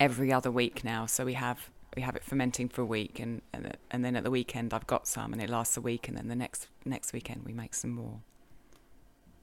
[0.00, 1.06] every other week now.
[1.06, 4.22] So we have we have it fermenting for a week and and, and then at
[4.22, 7.12] the weekend I've got some and it lasts a week and then the next next
[7.12, 8.20] weekend we make some more.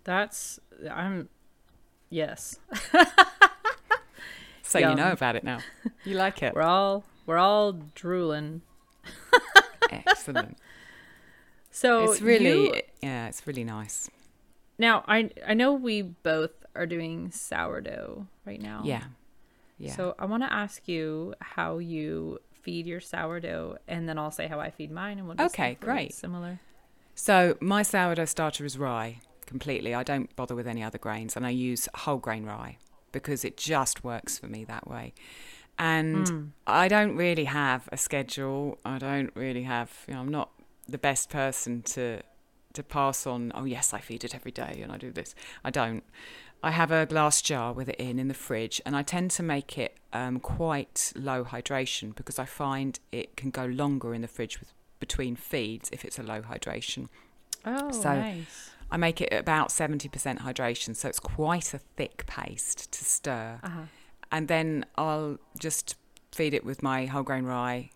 [0.05, 0.57] That's
[0.89, 1.27] I'm
[2.09, 2.59] yes.
[4.63, 5.59] So you know about it now.
[6.05, 6.53] You like it.
[6.55, 8.61] We're all we're all drooling.
[9.91, 10.57] Excellent.
[11.71, 14.09] So it's really you- yeah, it's really nice.
[14.79, 18.81] now I I know we both are doing sourdough right now.
[18.85, 19.03] Yeah.
[19.77, 19.95] Yeah.
[19.95, 24.47] So I want to ask you how you feed your sourdough, and then I'll say
[24.47, 26.13] how I feed mine, and we'll just Okay, see if we're great.
[26.13, 26.59] Similar.
[27.13, 29.93] So my sourdough starter is rye completely.
[29.93, 32.77] I don't bother with any other grains, and I use whole grain rye
[33.13, 35.13] because it just works for me that way.
[35.77, 36.51] And Mm.
[36.67, 38.79] I don't really have a schedule.
[38.85, 39.91] I don't really have.
[40.07, 40.49] You know, I'm not
[40.87, 42.21] the best person to
[42.73, 43.51] to pass on.
[43.55, 45.35] Oh yes, I feed it every day, and I do this.
[45.63, 46.03] I don't.
[46.65, 49.43] I have a glass jar with it in in the fridge, and I tend to
[49.43, 54.27] make it um, quite low hydration because I find it can go longer in the
[54.27, 57.07] fridge with, between feeds if it's a low hydration.
[57.65, 58.71] Oh, So- nice.
[58.89, 63.59] I make it about 70% hydration, so it's quite a thick paste to stir.
[63.63, 63.81] Uh-huh.
[64.31, 65.95] And then I'll just
[66.31, 67.89] feed it with my whole grain rye,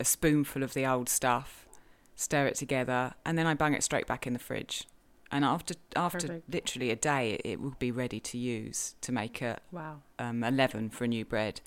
[0.00, 1.66] a spoonful of the old stuff,
[2.14, 4.86] stir it together, and then I bung it straight back in the fridge.
[5.32, 6.52] And after after Perfect.
[6.54, 10.02] literally a day, it, it will be ready to use to make a Wow.
[10.18, 11.60] um, a leaven for a new bread.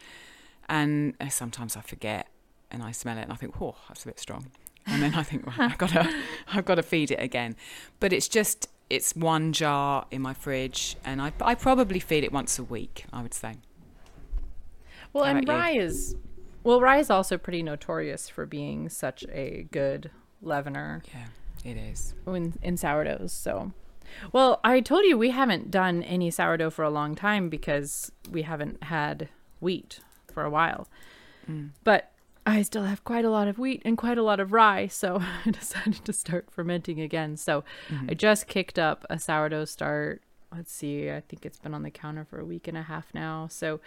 [0.69, 2.27] And uh, sometimes I forget,
[2.71, 4.51] and I smell it, and I think, "Oh, that's a bit strong."
[4.85, 6.09] And then I think, well, I've got to,
[6.53, 7.55] I've got to feed it again.
[7.99, 12.31] But it's just, it's one jar in my fridge, and I, I probably feed it
[12.31, 13.05] once a week.
[13.11, 13.57] I would say.
[15.13, 15.53] Well, and you?
[15.53, 16.15] rye is
[16.63, 20.11] well, rye is also pretty notorious for being such a good
[20.43, 21.25] leavener Yeah,
[21.63, 22.13] it is.
[22.27, 23.31] in, in sourdoughs.
[23.31, 23.71] So,
[24.31, 28.43] well, I told you we haven't done any sourdough for a long time because we
[28.43, 29.29] haven't had
[29.59, 29.99] wheat
[30.33, 30.87] for a while.
[31.49, 31.71] Mm.
[31.83, 32.11] But
[32.45, 35.21] I still have quite a lot of wheat and quite a lot of rye, so
[35.45, 37.37] I decided to start fermenting again.
[37.37, 38.07] So Mm-hmm.
[38.11, 40.21] I just kicked up a sourdough start.
[40.55, 43.13] Let's see, I think it's been on the counter for a week and a half
[43.13, 43.47] now.
[43.51, 43.79] So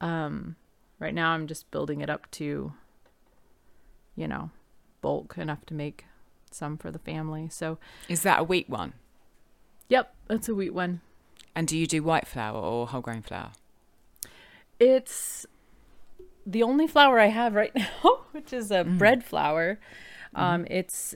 [0.00, 0.56] um
[0.98, 2.72] right now I'm just building it up to
[4.16, 4.50] you know,
[5.00, 6.04] bulk enough to make
[6.54, 7.48] some for the family.
[7.50, 7.78] So,
[8.08, 8.94] Is that a wheat one?
[9.88, 11.00] yep, that's a wheat one.
[11.54, 13.52] And do you do white flour or whole grain flour?
[14.80, 15.46] It's
[16.46, 18.98] the only flour I have right now, which is a mm.
[18.98, 19.78] bread flour.
[20.34, 20.42] Mm-hmm.
[20.42, 21.14] Um, It's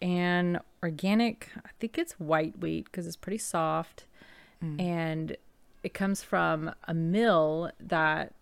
[0.00, 4.06] an organic, I think it's white wheat because it's pretty soft.
[4.62, 4.80] Mm.
[4.80, 5.36] And
[5.82, 8.34] it comes from a mill that,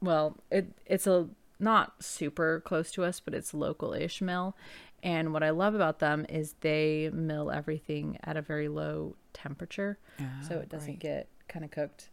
[0.00, 1.28] well, it it's a
[1.58, 4.56] not super close to us, but it's local-ish mill.
[5.04, 9.98] And what I love about them is they mill everything at a very low temperature,
[10.48, 10.98] so Ah, it doesn't great.
[11.00, 12.08] get kind of cooked.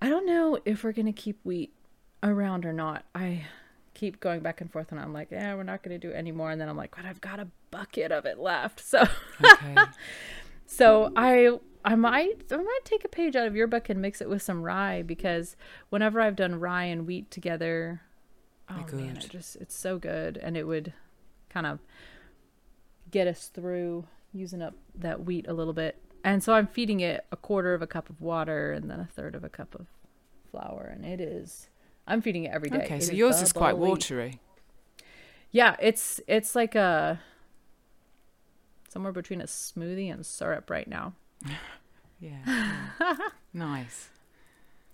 [0.00, 1.72] I don't know if we're gonna keep wheat
[2.22, 3.04] around or not.
[3.14, 3.46] I
[3.94, 6.50] keep going back and forth, and I'm like, yeah, we're not gonna do it anymore.
[6.50, 9.04] And then I'm like, but I've got a bucket of it left, so
[9.42, 9.74] Okay.
[10.66, 14.20] so I I might I might take a page out of your book and mix
[14.20, 15.56] it with some rye because
[15.88, 18.02] whenever I've done rye and wheat together,
[18.68, 20.92] oh man, it just it's so good, and it would
[21.52, 21.78] kind of
[23.10, 25.96] get us through using up that wheat a little bit.
[26.24, 29.08] And so I'm feeding it a quarter of a cup of water and then a
[29.12, 29.86] third of a cup of
[30.50, 31.68] flour, and it is.
[32.06, 32.84] I'm feeding it every day.
[32.84, 34.40] Okay, It so yours is quite watery.
[35.50, 37.20] Yeah, it's it's like a
[38.88, 41.14] somewhere between a smoothie and syrup right now.
[42.20, 42.36] Yeah.
[43.00, 43.16] yeah.
[43.52, 44.08] nice.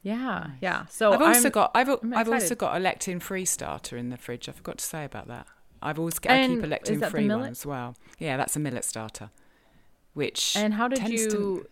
[0.03, 0.87] Yeah, yeah.
[0.87, 4.17] So I've also I'm- got I've I've also got a lectin free starter in the
[4.17, 4.49] fridge.
[4.49, 5.47] I forgot to say about that.
[5.83, 7.95] I've always I keep a lectin free one as well.
[8.18, 9.31] Yeah, that's a millet starter.
[10.14, 11.31] Which And how did you?
[11.31, 11.66] to-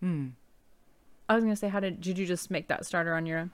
[0.00, 0.26] Hmm.
[1.28, 3.50] I was gonna say, how did did you just make that starter on your own?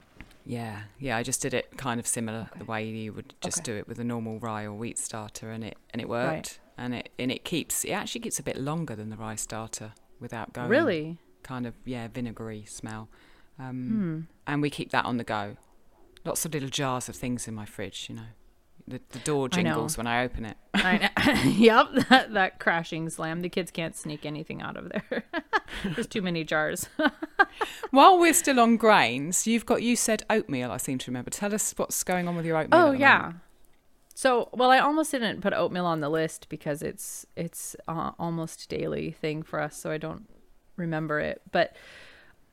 [0.46, 1.16] Yeah, yeah.
[1.16, 3.64] I just did it kind of similar the way you would just Okay.
[3.72, 6.30] do it with a normal rye or wheat starter, and it and it worked.
[6.32, 6.58] Right.
[6.76, 9.92] And it and it keeps it actually keeps a bit longer than the rye starter
[10.20, 11.18] without going Really?
[11.42, 13.08] kind of yeah vinegary smell.
[13.58, 14.20] Um, Hmm.
[14.46, 15.56] And we keep that on the go.
[16.24, 18.08] Lots of little jars of things in my fridge.
[18.08, 18.26] You know,
[18.86, 20.56] the the door I jingles when I open it.
[20.74, 21.42] I know.
[21.50, 23.40] yep, that, that crashing slam.
[23.40, 25.24] The kids can't sneak anything out of there.
[25.84, 26.88] There's too many jars.
[27.90, 30.70] While we're still on grains, you've got you said oatmeal.
[30.70, 31.30] I seem to remember.
[31.30, 32.80] Tell us what's going on with your oatmeal.
[32.80, 33.18] oh yeah.
[33.18, 33.36] moment.
[34.14, 38.68] So well, I almost didn't put oatmeal on the list because it's it's uh, almost
[38.68, 40.28] daily thing for us, so I don't
[40.76, 41.42] remember it.
[41.50, 41.74] But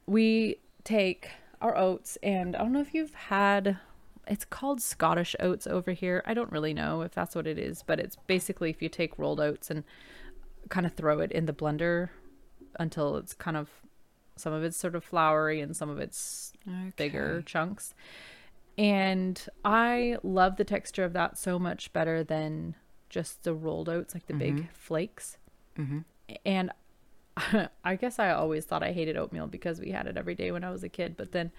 [0.05, 1.29] we take
[1.61, 3.77] our oats, and I don't know if you've had.
[4.28, 6.24] It's called Scottish oats over here.
[6.26, 9.17] I don't really know if that's what it is, but it's basically if you take
[9.17, 9.84] rolled oats and
[10.69, 12.09] kind of throw it in the blender
[12.80, 13.69] until it's kind of
[14.36, 16.53] some of it's sort of floury and some of it's
[16.95, 17.93] bigger chunks.
[18.78, 22.76] And I love the texture of that so much better than
[23.09, 25.38] just the rolled oats, like the big flakes.
[25.78, 25.99] Mm-hmm.
[26.45, 26.72] And
[27.84, 30.63] I guess I always thought I hated oatmeal because we had it every day when
[30.63, 31.17] I was a kid.
[31.17, 31.51] But then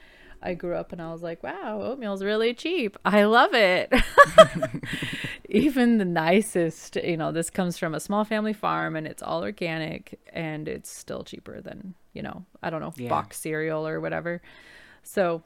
[0.43, 2.97] I grew up and I was like, wow, oatmeal's really cheap.
[3.05, 3.93] I love it.
[5.49, 9.43] Even the nicest, you know, this comes from a small family farm and it's all
[9.43, 13.09] organic and it's still cheaper than, you know, I don't know, Yeah.
[13.09, 14.41] box cereal or whatever.
[15.03, 15.43] So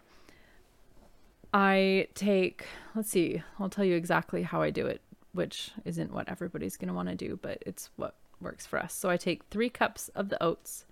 [1.52, 5.00] I take, let's see, I'll tell you exactly how I do it,
[5.32, 8.92] which isn't what everybody's going to want to do, but it's what works for us.
[8.94, 10.84] So I take three cups of the oats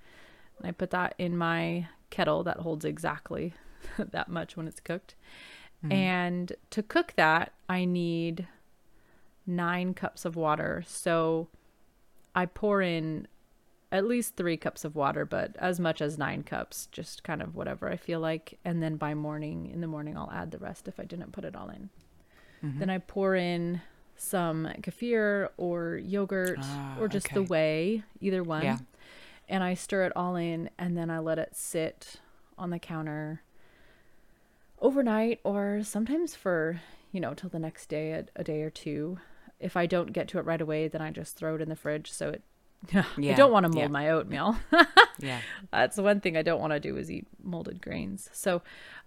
[0.59, 3.55] and I put that in my kettle that holds exactly
[3.99, 5.15] that much when it's cooked.
[5.91, 8.49] And to cook that, I need
[9.47, 10.83] nine cups of water.
[10.87, 11.49] So
[12.35, 13.29] I pour in
[13.93, 17.55] at least three cups of water, but as much as nine cups, just kind of
[17.55, 18.59] whatever I feel like.
[18.65, 21.45] And then by morning, in the morning, I'll add the rest if I didn't put
[21.45, 21.91] it all in.
[22.63, 23.83] Then I pour in
[24.17, 28.63] some kefir or yogurt Ah, or just the whey, either one.
[28.63, 28.79] Yeah.
[29.51, 32.17] And I stir it all in and then I let it sit
[32.57, 33.43] on the counter
[34.85, 36.81] overnight or sometimes for,
[37.11, 39.19] you know, till the next day, a, a day or two.
[39.59, 41.77] If I don't get to it right away, then I just throw it in the
[41.77, 42.43] fridge so it
[42.95, 43.89] I don't want to mold yeah.
[43.89, 44.57] my oatmeal.
[45.21, 45.41] Yeah.
[45.71, 48.29] That's the one thing I don't want to do is eat molded grains.
[48.33, 48.63] So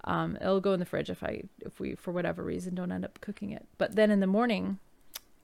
[0.05, 3.03] um, it'll go in the fridge if I if we for whatever reason don't end
[3.03, 3.65] up cooking it.
[3.77, 4.79] But then in the morning,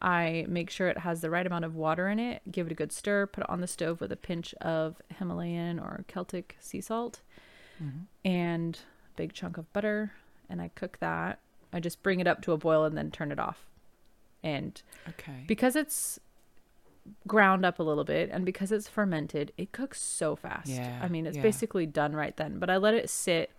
[0.02, 2.42] I make sure it has the right amount of water in it.
[2.50, 3.28] Give it a good stir.
[3.28, 7.22] Put it on the stove with a pinch of Himalayan or Celtic sea salt
[8.24, 10.14] and a big chunk of butter,
[10.54, 11.40] and I cook that.
[11.74, 13.66] I just bring it up to a boil and then turn it off.
[14.44, 14.80] And
[15.10, 15.44] Okay.
[15.48, 16.20] because it's
[17.28, 20.68] ground up a little bit and because it's fermented, it cooks so fast.
[20.68, 21.42] Yeah, I mean, it's yeah.
[21.42, 22.60] basically done right then.
[22.60, 23.52] But I let it sit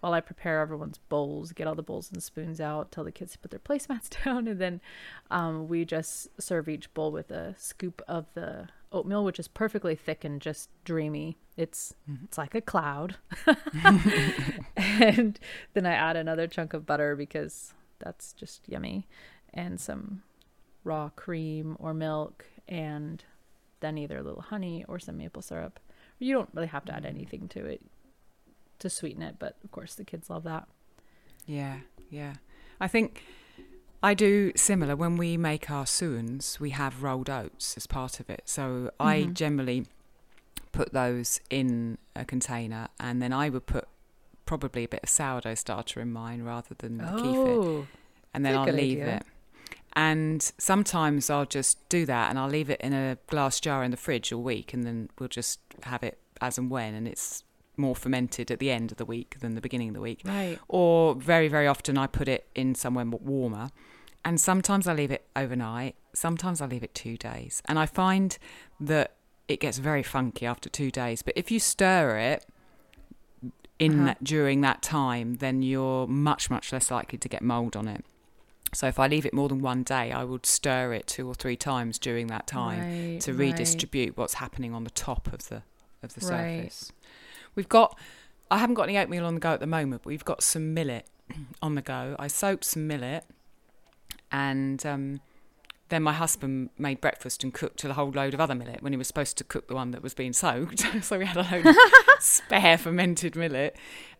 [0.00, 3.32] while I prepare everyone's bowls, get all the bowls and spoons out, tell the kids
[3.32, 4.80] to put their placemats down, and then
[5.30, 9.94] um, we just serve each bowl with a scoop of the oatmeal, which is perfectly
[9.94, 11.38] thick and just dreamy.
[11.56, 12.24] It's mm-hmm.
[12.24, 13.16] it's like a cloud.
[14.76, 15.38] and
[15.74, 19.06] then I add another chunk of butter because that's just yummy,
[19.52, 20.22] and some
[20.84, 23.24] raw cream or milk and
[23.80, 25.78] then either a little honey or some maple syrup.
[26.18, 27.08] You don't really have to add mm.
[27.08, 27.82] anything to it
[28.78, 30.66] to sweeten it, but of course the kids love that.
[31.46, 31.78] Yeah,
[32.10, 32.34] yeah.
[32.80, 33.24] I think
[34.02, 34.96] I do similar.
[34.96, 38.42] When we make our sowans, we have rolled oats as part of it.
[38.46, 39.34] So I Mhm.
[39.34, 39.86] generally
[40.72, 43.86] put those in a container and then I would put
[44.46, 47.64] probably a bit of sourdough starter in mine rather than the kefir.
[47.64, 47.86] Oh,
[48.34, 49.16] and then I'll leave idea.
[49.18, 49.22] it.
[49.94, 53.90] And sometimes I'll just do that and I'll leave it in a glass jar in
[53.90, 57.44] the fridge all week and then we'll just have it as and when and it's
[57.76, 60.22] more fermented at the end of the week than the beginning of the week.
[60.24, 60.58] right.
[60.68, 63.70] Or very, very often I put it in somewhere warmer.
[64.24, 67.62] And sometimes I leave it overnight, sometimes I leave it two days.
[67.66, 68.38] And I find
[68.80, 69.12] that
[69.48, 71.22] it gets very funky after two days.
[71.22, 72.46] But if you stir it
[73.78, 74.04] in Uh-huh.
[74.06, 78.04] that, during that time, then you're much, much less likely to get mold on it.
[78.72, 81.34] So if I leave it more than one day, I would stir it two or
[81.34, 83.38] three times during that time Right, to right.
[83.40, 85.62] redistribute what's happening on the top of the
[86.02, 86.72] of the Right.
[86.72, 86.92] surface.
[87.54, 87.98] We've got
[88.50, 90.72] I haven't got any oatmeal on the go at the moment, but we've got some
[90.74, 91.06] millet
[91.62, 92.16] on the go.
[92.18, 93.24] I soaked some millet
[94.32, 95.20] and um,
[95.90, 98.96] then my husband made breakfast and cooked a whole load of other millet when he
[98.96, 100.80] was supposed to cook the one that was being soaked.
[101.02, 101.76] so we had a load of
[102.20, 103.76] spare fermented millet.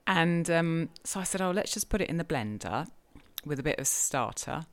[0.06, 2.86] And um, so I said, oh, let's just put it in the blender
[3.46, 4.66] with a bit of starter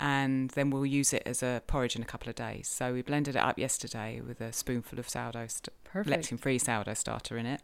[0.00, 2.66] and then we'll use it as a porridge in a couple of days.
[2.68, 6.94] So we blended it up yesterday with a spoonful of sourdough, st- lectin free sourdough
[6.94, 7.60] starter in it.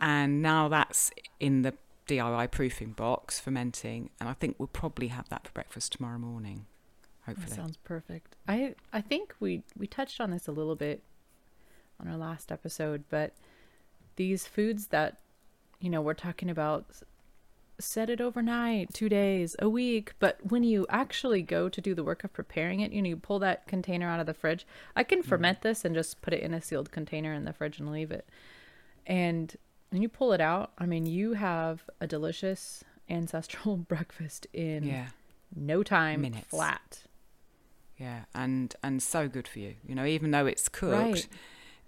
[0.00, 1.74] And now that's in the
[2.06, 4.10] DIY proofing box, fermenting.
[4.20, 6.66] And I think we'll probably have that for breakfast tomorrow morning,
[7.26, 7.56] That hopefully.
[7.56, 8.36] sounds perfect.
[8.46, 11.02] I I think we we touched on this a little bit
[12.00, 13.34] on our last episode, but
[14.16, 15.18] these foods that
[15.80, 16.86] you know we're talking about
[17.78, 22.04] set it overnight, 2 days, a week, but when you actually go to do the
[22.04, 24.66] work of preparing it, you know, you pull that container out of the fridge.
[24.94, 25.26] I can mm.
[25.26, 28.10] ferment this and just put it in a sealed container in the fridge and leave
[28.10, 28.26] it.
[29.06, 29.54] And
[29.90, 35.06] when you pull it out, I mean, you have a delicious ancestral breakfast in Yeah,
[35.54, 36.48] no time Minutes.
[36.48, 37.02] flat.
[37.98, 38.24] yeah.
[38.34, 39.74] And, and so good for you.
[39.86, 41.28] You know, even though it's cooked, Right.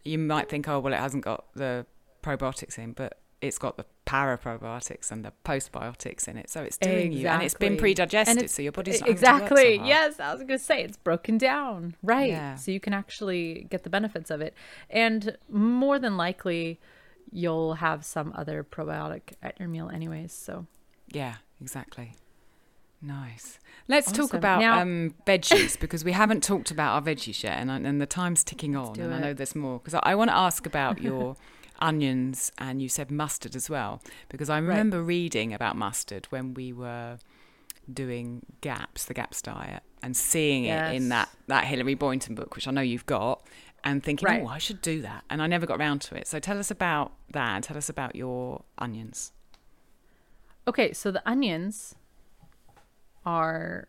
[0.04, 1.86] you might think, oh, well, it hasn't got the
[2.22, 6.50] probiotics in, but it's got the paraprobiotics and the postbiotics in it.
[6.50, 7.26] So it's doing you.
[7.28, 9.88] And it's been pre-digested, it's- so your body's not to so exactly hard.
[9.88, 12.54] yes i was gonna say it's broken down right Yeah.
[12.56, 14.54] so you can actually get the benefits of it
[14.90, 16.80] and more than likely
[17.32, 20.66] you'll have some other probiotic at your meal anyways so
[21.10, 22.14] Yeah, exactly.
[23.00, 23.58] Nice.
[23.86, 27.70] Let's talk about Now- um, veggies because we haven't talked about our veggies yet, and,
[27.70, 29.78] and the time's ticking on, and I know there's more.
[29.78, 31.36] Because I, I want to ask about your
[31.78, 36.72] onions, and you said mustard as well, because I remember reading about mustard when we
[36.72, 37.18] were
[37.92, 42.66] doing GAPS, the GAPS diet, and seeing it in that that Hilary Boynton book, which
[42.66, 43.42] I know you've got.
[43.84, 44.42] And thinking, Right.
[44.42, 45.24] oh, I should do that.
[45.30, 46.26] And I never got around to it.
[46.26, 47.54] So tell us about that.
[47.56, 49.32] and Tell us about your onions.
[50.66, 51.94] okay so the onions
[53.24, 53.88] are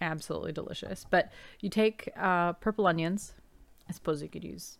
[0.00, 3.34] absolutely delicious but you take uh, purple onions
[3.88, 4.78] i suppose you could use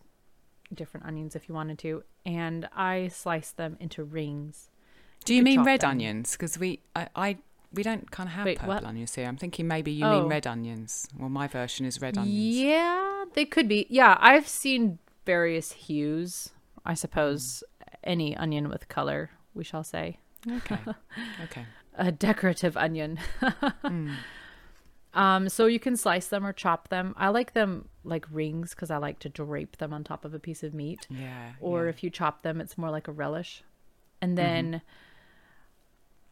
[0.73, 4.69] different onions if you wanted to and i slice them into rings
[5.25, 5.91] Do you mean red them.
[5.91, 6.31] onions?
[6.33, 7.37] Because we, I, I,
[7.73, 8.83] we don't kind of have Wait, purple what?
[8.83, 9.27] onions here.
[9.27, 10.21] I'm thinking maybe you Oh.
[10.21, 11.07] mean red onions.
[11.17, 12.57] Well, my version is red onions.
[12.57, 13.85] Yeah, they could be.
[13.89, 16.49] Yeah, I've seen various hues.
[16.85, 17.95] I suppose hmm.
[18.03, 20.19] any onion with color, we shall say.
[20.49, 20.79] Okay.
[21.43, 21.65] okay.
[21.95, 23.19] A decorative onion.
[23.81, 24.13] Hmm.
[25.13, 27.15] Um, so you can slice them or chop them.
[27.17, 30.39] I like them like rings because I like to drape them on top of a
[30.39, 31.07] piece of meat.
[31.09, 31.53] Yeah.
[31.59, 31.89] Or yeah.
[31.89, 33.63] if you chop them, it's more like a relish.
[34.21, 34.71] And mm-hmm.
[34.71, 34.81] then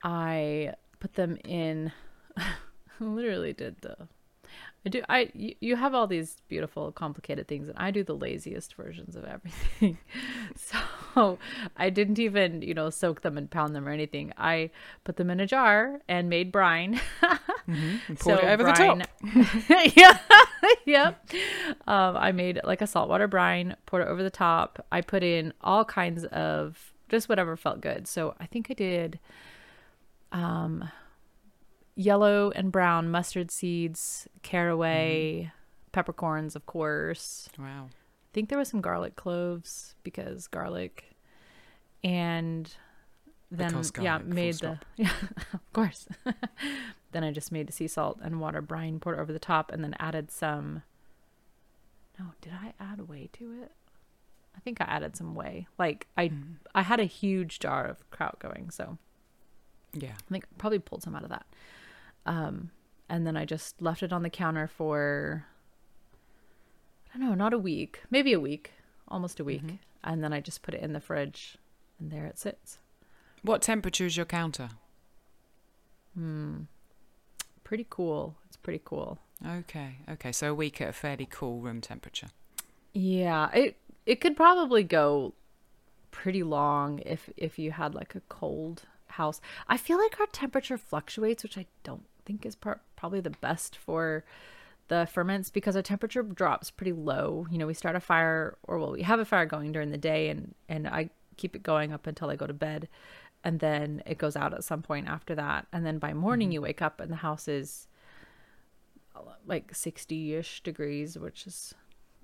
[0.04, 1.92] I put them in.
[3.00, 4.08] Literally did the.
[4.86, 5.02] I do.
[5.10, 9.16] I you, you have all these beautiful, complicated things, and I do the laziest versions
[9.16, 9.98] of everything.
[10.56, 11.38] so
[11.76, 14.32] I didn't even, you know, soak them and pound them or anything.
[14.38, 14.70] I
[15.04, 17.02] put them in a jar and made brine.
[17.70, 19.00] And poured it over the top.
[19.98, 20.20] yeah,
[20.86, 21.30] yep.
[21.86, 24.86] Um, I made like a saltwater brine, poured it over the top.
[24.90, 28.08] I put in all kinds of just whatever felt good.
[28.08, 29.20] So I think I did
[30.32, 30.90] um,
[31.96, 35.52] yellow and brown mustard seeds, caraway,
[35.92, 37.50] peppercorns, of course.
[37.58, 37.88] Wow.
[37.90, 41.16] I think there was some garlic cloves because garlic,
[42.04, 42.72] and
[43.50, 45.12] then Because yeah, garlic, made the yeah,
[45.54, 46.08] of course.
[47.12, 49.84] then I just made the sea salt and water brine, poured over the top, and
[49.84, 50.84] then added some.
[52.20, 53.72] No, did I add whey to it?
[54.56, 55.68] I think I added some whey.
[55.78, 56.56] Like I, Mm.
[56.76, 58.98] I had a huge jar of kraut going, so
[60.00, 60.14] Yeah.
[60.14, 61.46] I think I probably pulled some out of that.
[62.26, 62.72] Um,
[63.10, 65.46] and then I just left it on the counter for
[67.14, 68.74] I don't know, not a week, maybe a week,
[69.08, 69.80] almost a week, Mhm.
[70.04, 71.58] and then I just put it in the fridge,
[72.00, 72.80] and there it sits.
[73.42, 74.70] What temperature is your counter?
[76.14, 76.64] Hmm.
[77.64, 78.36] Pretty cool.
[78.48, 79.20] It's pretty cool.
[79.46, 80.32] Okay, okay.
[80.32, 82.28] So a week at a fairly cool room temperature.
[82.94, 85.34] Yeah, it it could probably go
[86.12, 89.42] pretty long if if you had like a cold house.
[89.68, 93.76] I feel like our temperature fluctuates, which I don't think is par- probably the best
[93.76, 94.24] for
[94.88, 97.46] the ferments because our temperature drops pretty low.
[97.52, 99.98] You know, we start a fire or well, we have a fire going during the
[99.98, 102.88] day and and I keep it going up until I go to bed
[103.44, 105.68] and then it goes out at some point after that.
[105.72, 106.54] And then by morning mm-hmm.
[106.54, 107.88] you wake up and the house is
[109.46, 111.74] like 60ish degrees, which is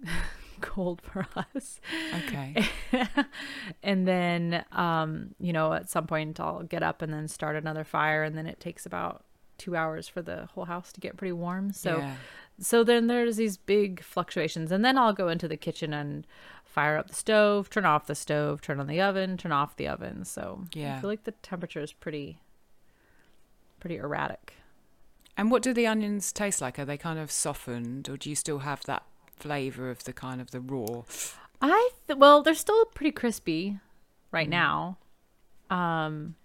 [0.62, 1.80] cold for us.
[2.26, 2.66] Okay.
[3.84, 7.84] and then um, you know, at some point I'll get up and then start another
[7.84, 9.24] fire and then it takes about
[9.60, 11.72] 2 hours for the whole house to get pretty warm.
[11.72, 12.16] So yeah.
[12.60, 16.26] so then there's these big fluctuations and then I'll go into the kitchen and
[16.66, 19.88] fire up the stove, turn off the stove, turn on the oven, turn off the
[19.88, 20.26] oven.
[20.26, 20.98] So Yeah.
[20.98, 22.40] I feel like the temperature is pretty
[23.80, 24.54] pretty erratic.
[25.36, 26.78] And what do the onions taste like?
[26.78, 29.04] Are they kind of softened, or do you still have that
[29.44, 31.04] flavour of the kind of the raw?
[31.62, 33.80] I th- well, they're still pretty crispy
[34.32, 34.52] right Mhm.
[34.52, 34.98] now.
[35.70, 36.36] Um,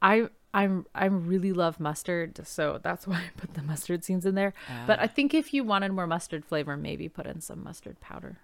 [0.00, 4.34] I I'm I really love mustard, so that's why I put the mustard seeds in
[4.34, 4.52] there.
[4.86, 8.00] But Ah, I think if you wanted more mustard flavor, maybe put in some mustard
[8.00, 8.38] powder.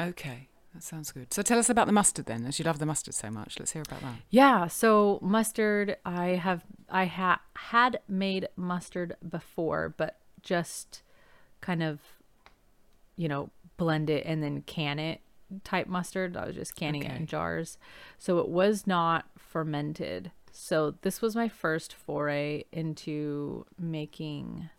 [0.00, 1.32] okay, that sounds good.
[1.32, 3.58] So tell us about the mustard then, as you love the mustard so much.
[3.58, 4.14] Let's hear about that.
[4.30, 11.02] Yeah, so mustard, I have I ha- had made mustard before, but just
[11.60, 12.00] kind of
[13.22, 15.20] you know, blend it and then can it
[15.64, 16.36] type mustard.
[16.36, 17.78] I was just canning it in jars.
[18.18, 20.30] So it was not fermented.
[20.50, 24.70] So this was my first foray into making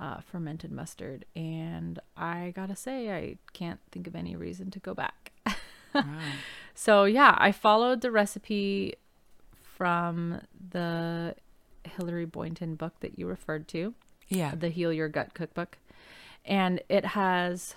[0.00, 4.78] uh, fermented mustard and I got to say I can't think of any reason to
[4.78, 5.32] go back.
[5.94, 6.04] Wow.
[6.74, 8.94] So yeah, I followed the recipe
[9.62, 10.40] from
[10.70, 11.34] the
[11.84, 13.94] Hilary Boynton book that you referred to,
[14.28, 14.54] Yeah.
[14.54, 15.76] the Heal Your Gut cookbook.
[16.48, 17.76] And it has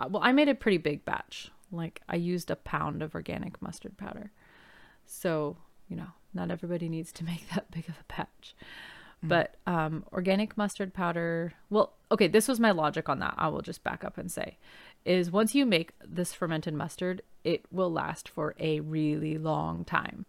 [0.00, 1.50] uh, well, I made a pretty big batch.
[1.70, 4.32] Like I used a pound of organic mustard powder.
[5.06, 5.56] So,
[5.88, 8.54] you know, not everybody needs to make that big of a batch.
[9.22, 13.34] But um, organic mustard powder, well, okay, this was my logic on that.
[13.36, 14.56] I will just back up and say
[15.04, 20.24] is once you make this fermented mustard, it will last for a really long time.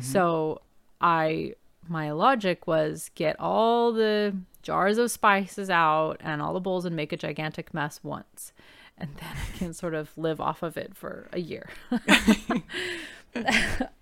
[0.00, 0.62] So,
[1.00, 1.54] I
[1.88, 6.96] my logic was get all the jars of spices out and all the bowls and
[6.96, 8.52] make a gigantic mess once.
[8.98, 11.68] And then I can sort of live off of it for a year.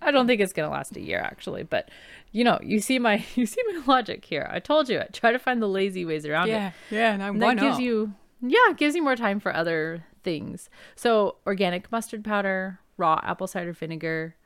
[0.00, 1.90] I don't think it's gonna last a year actually, but
[2.32, 4.48] you know, you see my you see my logic here.
[4.50, 6.52] I told you I try to find the lazy ways around it.
[6.52, 6.72] Yeah.
[6.90, 7.14] Yeah.
[7.14, 7.82] And why that gives not?
[7.82, 10.68] you yeah, it gives you more time for other things.
[10.94, 14.36] So organic mustard powder, raw apple cider vinegar,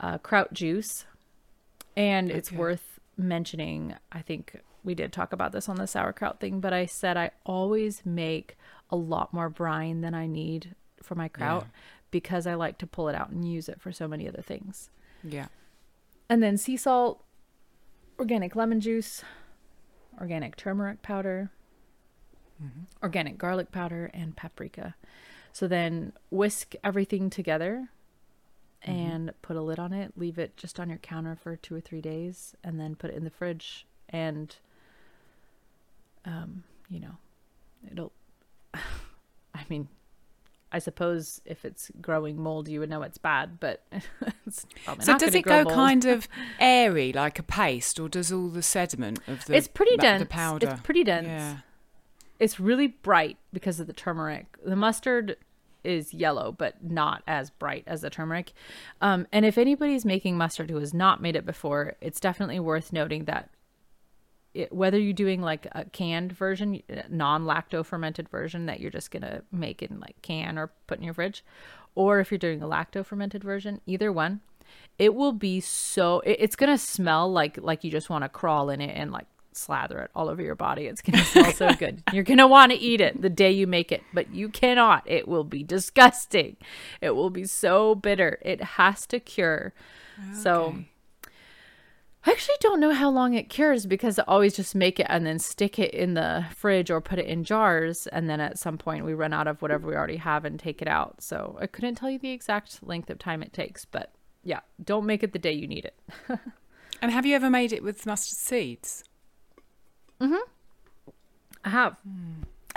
[0.00, 1.04] uh, kraut juice,
[1.98, 2.56] and it's Okay.
[2.56, 3.94] worth mentioning.
[4.12, 7.32] I think we did talk about this on the sauerkraut thing, but I said I
[7.44, 8.56] always make
[8.90, 11.70] a lot more brine than I need for my kraut Yeah.
[12.10, 14.90] because I like to pull it out and use it for so many other things.
[15.22, 15.48] Yeah.
[16.28, 17.24] And then sea salt,
[18.18, 19.24] organic lemon juice,
[20.20, 21.50] organic turmeric powder,
[22.62, 22.84] mm-hmm.
[23.02, 24.94] organic garlic powder, and paprika.
[25.52, 27.88] So then whisk everything together
[28.82, 30.12] and put a lid on it.
[30.16, 33.16] Leave it just on your counter for two or three days, and then put it
[33.16, 33.86] in the fridge.
[34.08, 34.54] And,
[36.24, 37.16] um, you know,
[37.90, 38.12] it'll.
[38.74, 39.88] I mean,
[40.70, 43.82] I suppose if it's growing mold, you would know it's bad, but
[44.46, 45.74] it's probably So does it go mold.
[45.74, 46.28] kind of
[46.60, 50.20] airy like a paste, or does all the sediment of the it's pretty dense.
[50.20, 50.68] the powder?
[50.68, 51.26] It's pretty dense.
[51.26, 51.56] Yeah.
[52.38, 54.46] It's really bright because of the turmeric.
[54.64, 55.36] The mustard
[55.88, 58.52] is yellow, but not as bright as the turmeric.
[59.00, 62.92] Um, and if anybody's making mustard who has not made it before, it's definitely worth
[62.92, 63.50] noting that
[64.54, 69.42] it, whether you're doing like a canned version, non-lacto fermented version that you're just gonna
[69.52, 71.44] make in like can or put in your fridge,
[71.94, 74.40] or if you're doing a lacto fermented version, either one,
[74.98, 76.20] it will be so.
[76.20, 79.26] It, it's gonna smell like like you just want to crawl in it and like
[79.58, 80.86] slather it all over your body.
[80.86, 82.02] It's gonna smell so good.
[82.12, 85.02] You're gonna want to eat it the day you make it, but you cannot.
[85.06, 86.56] It will be disgusting.
[87.00, 88.38] It will be so bitter.
[88.42, 89.72] It has to cure.
[90.34, 90.76] So.
[92.26, 95.24] I actually don't know how long it cures because I always just make it and
[95.24, 98.06] then stick it in the fridge or put it in jars.
[98.08, 100.82] And then at some point we run out of whatever we already have and take
[100.82, 101.22] it out.
[101.22, 105.06] So I couldn't tell you the exact length of time it takes, but yeah, don't
[105.06, 105.98] make it the day you need it.
[107.00, 109.04] And have you ever made it with mustard seeds?
[110.20, 111.96] I have.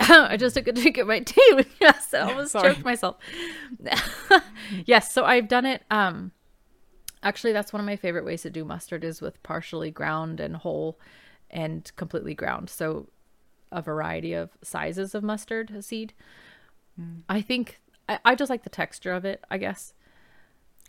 [0.00, 2.14] I just took a drink of my tea when you asked.
[2.14, 2.72] I almost Sorry.
[2.72, 3.16] choked myself.
[4.84, 5.82] yes, so I've done it.
[5.90, 6.32] Um,
[7.22, 10.56] actually, that's one of my favorite ways to do mustard is with partially ground and
[10.56, 10.98] whole,
[11.50, 12.70] and completely ground.
[12.70, 13.08] So,
[13.70, 16.12] a variety of sizes of mustard seed.
[17.28, 19.42] I think I, I just like the texture of it.
[19.50, 19.94] I guess,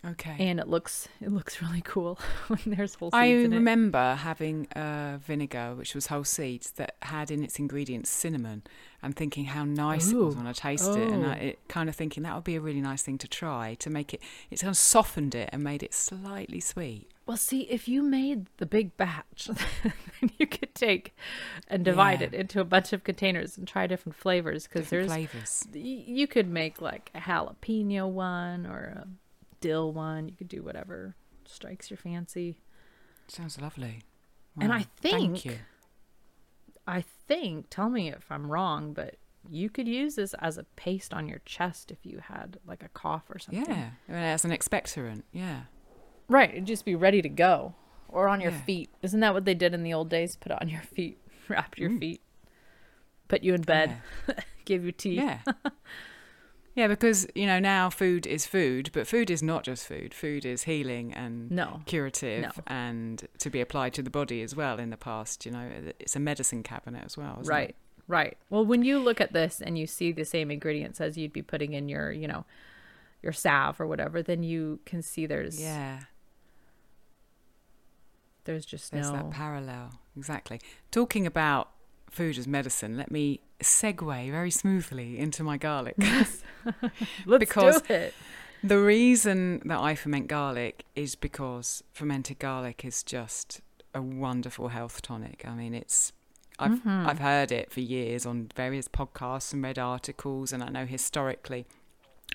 [0.06, 0.36] Okay.
[0.38, 3.56] and it looks it looks really cool when there's whole seeds I in it.
[3.56, 8.64] remember having a vinegar which was whole seeds that had in its ingredients cinnamon
[9.01, 11.45] and thinking how nice it was when I tasted it and I, Oh.
[11.45, 14.14] it kind of thinking that would be a really nice thing to try to make
[14.14, 17.10] it it kind of softened it and made it slightly sweet.
[17.26, 19.49] Well, see, if you made the big batch,
[19.84, 21.16] then you could take
[21.70, 22.28] and divide Yeah.
[22.28, 25.66] it into a bunch of containers and try different flavors because there's flavors.
[25.74, 29.08] y- you could make like a jalapeno one or a
[29.64, 30.28] dill one.
[30.30, 32.57] You could do whatever strikes your fancy.
[33.28, 34.01] Sounds lovely.
[34.59, 35.57] And Wow, I thank think- you.
[36.86, 39.16] I think, tell me if I'm wrong, but
[39.49, 42.89] you could use this as a paste on your chest if you had like a
[42.89, 43.66] cough or something.
[43.68, 45.24] Yeah, as an expectorant.
[45.32, 45.61] Yeah.
[46.28, 47.76] Right, it'd just be ready to go.
[48.09, 48.61] Or on your Yeah.
[48.61, 48.89] feet.
[49.01, 50.36] Isn't that what they did in the old days?
[50.36, 51.99] Put it on your feet, wrap your Mm.
[51.99, 52.22] feet,
[53.28, 53.97] put you in bed,
[54.66, 55.16] give you tea.
[55.16, 55.39] Yeah.
[56.76, 60.14] yeah, because you know now food is food, but food is not just food.
[60.14, 61.82] Food is healing and No.
[61.86, 62.52] curative No.
[62.68, 65.70] and to be applied to the body as well in the past you know
[66.00, 67.70] it's a medicine cabinet as well Right.
[67.70, 67.76] it?
[68.08, 68.38] Right.
[68.50, 71.42] Well, when you look at this and you see the same ingredients as you'd be
[71.42, 72.44] putting in your, you know,
[73.22, 76.02] your salve or whatever, then you can see there's yeah
[78.46, 80.60] there's just there's no that parallel exactly
[80.92, 81.70] talking about
[82.14, 85.95] food as medicine let me segue very smoothly into my garlic
[87.26, 88.14] Let's because- do it.
[88.64, 93.61] the reason that i ferment garlic is because fermented garlic is just
[93.93, 96.14] a wonderful health tonic i mean it's
[96.59, 97.07] I've Mhm.
[97.07, 101.66] I've heard it for years on various podcasts and read articles, and I know historically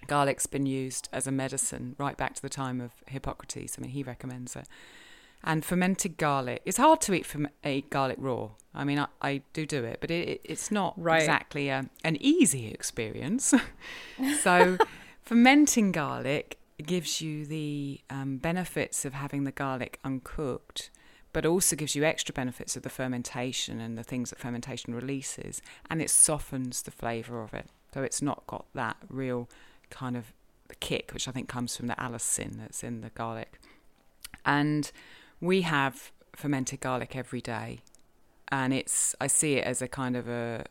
[0.08, 3.76] garlic's been used as a medicine right back to the time of Hippocrates.
[3.78, 4.66] I mean, he recommends it.
[5.44, 8.50] And fermented garlic, it's hard to eat, from a garlic raw.
[8.74, 11.20] I mean, I, I do do it, but it, it- it's not Right.
[11.22, 13.54] exactly a, an easy experience.
[14.42, 14.78] so,
[15.22, 20.90] fermenting garlic gives you the um, benefits of having the garlic uncooked,
[21.32, 25.62] but also gives you extra benefits of the fermentation and the things that fermentation releases,
[25.88, 27.66] and it softens the flavour of it.
[27.94, 29.48] So it's not got that real
[29.90, 30.32] kind of
[30.80, 33.58] kick, which I think comes from the allicin that's in the garlic.
[34.44, 34.90] And
[35.40, 37.80] we have fermented garlic every day,
[38.48, 40.64] and it's I see it as a kind of a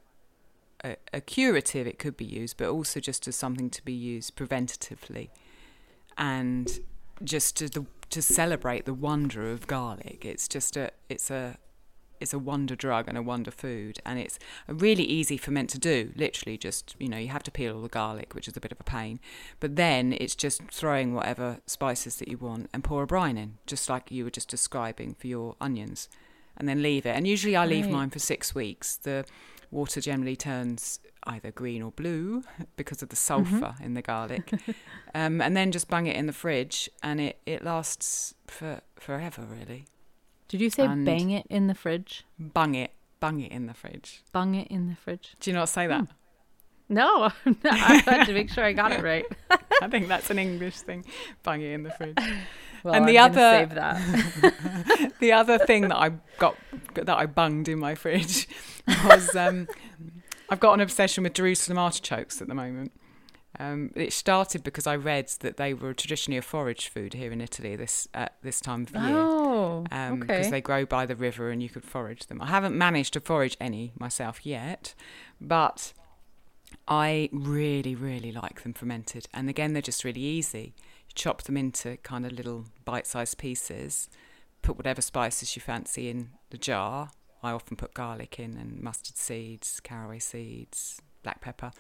[0.83, 1.87] a, a curative.
[1.87, 5.29] It could be used, but also just as something to be used preventatively,
[6.17, 6.79] and
[7.23, 10.23] just to the to celebrate the wonder of garlic.
[10.25, 11.57] It's just a it's a
[12.19, 15.79] it's a wonder drug and a wonder food, and it's a really easy ferment to
[15.79, 16.11] do.
[16.15, 18.71] Literally, just you know, you have to peel all the garlic, which is a bit
[18.71, 19.19] of a pain,
[19.59, 23.57] but then it's just throwing whatever spices that you want and pour a brine in,
[23.65, 26.09] just like you were just describing for your onions,
[26.55, 27.15] and then leave it.
[27.15, 27.93] And usually, I leave Right.
[27.93, 28.95] mine for six weeks.
[28.97, 29.25] The
[29.69, 32.41] water generally turns either green or blue
[32.77, 34.53] because of the sulfur in the garlic,
[35.13, 39.43] um, and then just bung it in the fridge, and it it lasts for forever,
[39.43, 39.85] really.
[40.47, 42.23] Did you say bang it in the fridge?
[42.39, 44.21] Bung it, bung it in the fridge.
[44.31, 45.35] Bung it in the fridge?
[45.39, 46.07] Do you not say that?
[46.89, 47.29] No,
[47.65, 49.25] I had to make sure I got it right.
[49.81, 51.03] I think that's an English thing.
[51.43, 52.17] Bung it in the fridge.
[52.83, 55.13] Well, And I'm the other- save that.
[55.19, 56.55] the other thing that I got
[56.93, 58.47] that I bunged in my fridge
[59.03, 59.67] was um,
[60.49, 62.93] I've got an obsession with Jerusalem artichokes at the moment.
[63.59, 67.41] Um, it started because I read that they were traditionally a forage food here in
[67.41, 69.17] Italy this at this time of year.
[69.17, 70.51] Oh, um, because okay.
[70.51, 72.41] they grow by the river and you could forage them.
[72.41, 74.93] I haven't managed to forage any myself yet,
[75.41, 75.93] but
[76.87, 79.27] I really, really like them fermented.
[79.33, 80.73] And again, they're just really easy.
[81.07, 84.09] You chop them into kind of little bite sized pieces,
[84.61, 87.11] put whatever spices you fancy in the jar.
[87.41, 91.71] I often put garlic in and mustard seeds, caraway seeds, black pepper,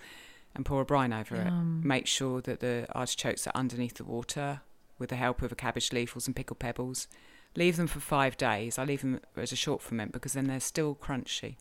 [0.55, 4.61] and pour a brine over it make sure that the artichokes are underneath the water
[4.99, 7.07] with the help of a cabbage leaf or some pickled pebbles.
[7.55, 8.77] Leave them for five days.
[8.77, 11.55] I leave them as a short ferment because then they're still crunchy.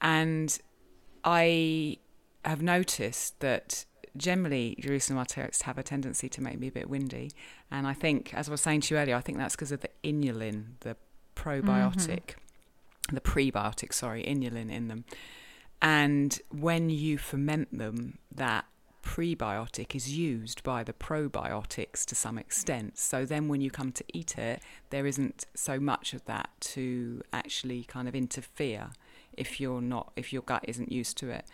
[0.00, 0.58] And
[1.24, 1.98] I
[2.44, 3.84] have noticed that
[4.16, 7.32] generally Jerusalem artichokes have a tendency to make me a bit windy.
[7.70, 9.80] And I think, as I was saying to you earlier, I think that's because of
[9.80, 10.96] the inulin, the
[11.36, 11.48] mm-hmm.
[11.48, 12.34] probiotic,
[13.12, 15.04] the prebiotic, sorry, inulin in them.
[15.82, 18.66] And when you ferment them, that
[19.02, 22.98] prebiotic is used by the probiotics to some extent.
[22.98, 27.22] So then when you come to eat it, there isn't so much of that to
[27.32, 28.90] actually kind of interfere
[29.36, 31.46] if you're not if your gut isn't used to it.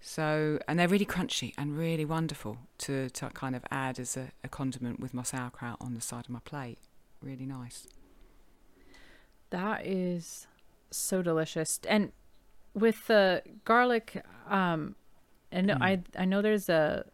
[0.00, 4.30] So and they're really crunchy and really wonderful to, to kind of add as a,
[4.42, 6.78] a condiment with my sauerkraut on the side of my plate.
[7.20, 7.86] Really nice.
[9.50, 10.46] That is
[10.90, 11.80] so delicious.
[11.88, 12.12] And
[12.76, 14.94] with the garlic, um,
[15.50, 15.82] and Mm.
[15.82, 17.04] I I know there's a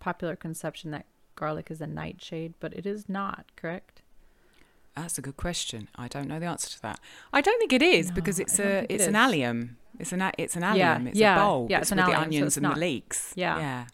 [0.00, 3.44] popular conception that garlic is a nightshade, but it is not.
[3.56, 4.02] Correct?
[4.94, 5.88] That's a good question.
[5.96, 6.98] I don't know the answer to that.
[7.32, 9.76] I don't think it is No, because it's a think it it's an allium.
[9.98, 11.02] It's an it's an allium.
[11.04, 11.70] Yeah, it's yeah, a bulb.
[11.70, 13.32] yeah, it's it's an with the allium, so onions it's and not- the leeks.
[13.36, 13.58] Yeah.
[13.58, 13.86] yeah.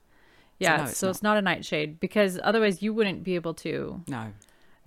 [0.59, 0.77] Yeah.
[0.77, 1.37] no, So, it's it's, not.
[1.39, 4.33] a nightshade because otherwise you wouldn't be able to, No,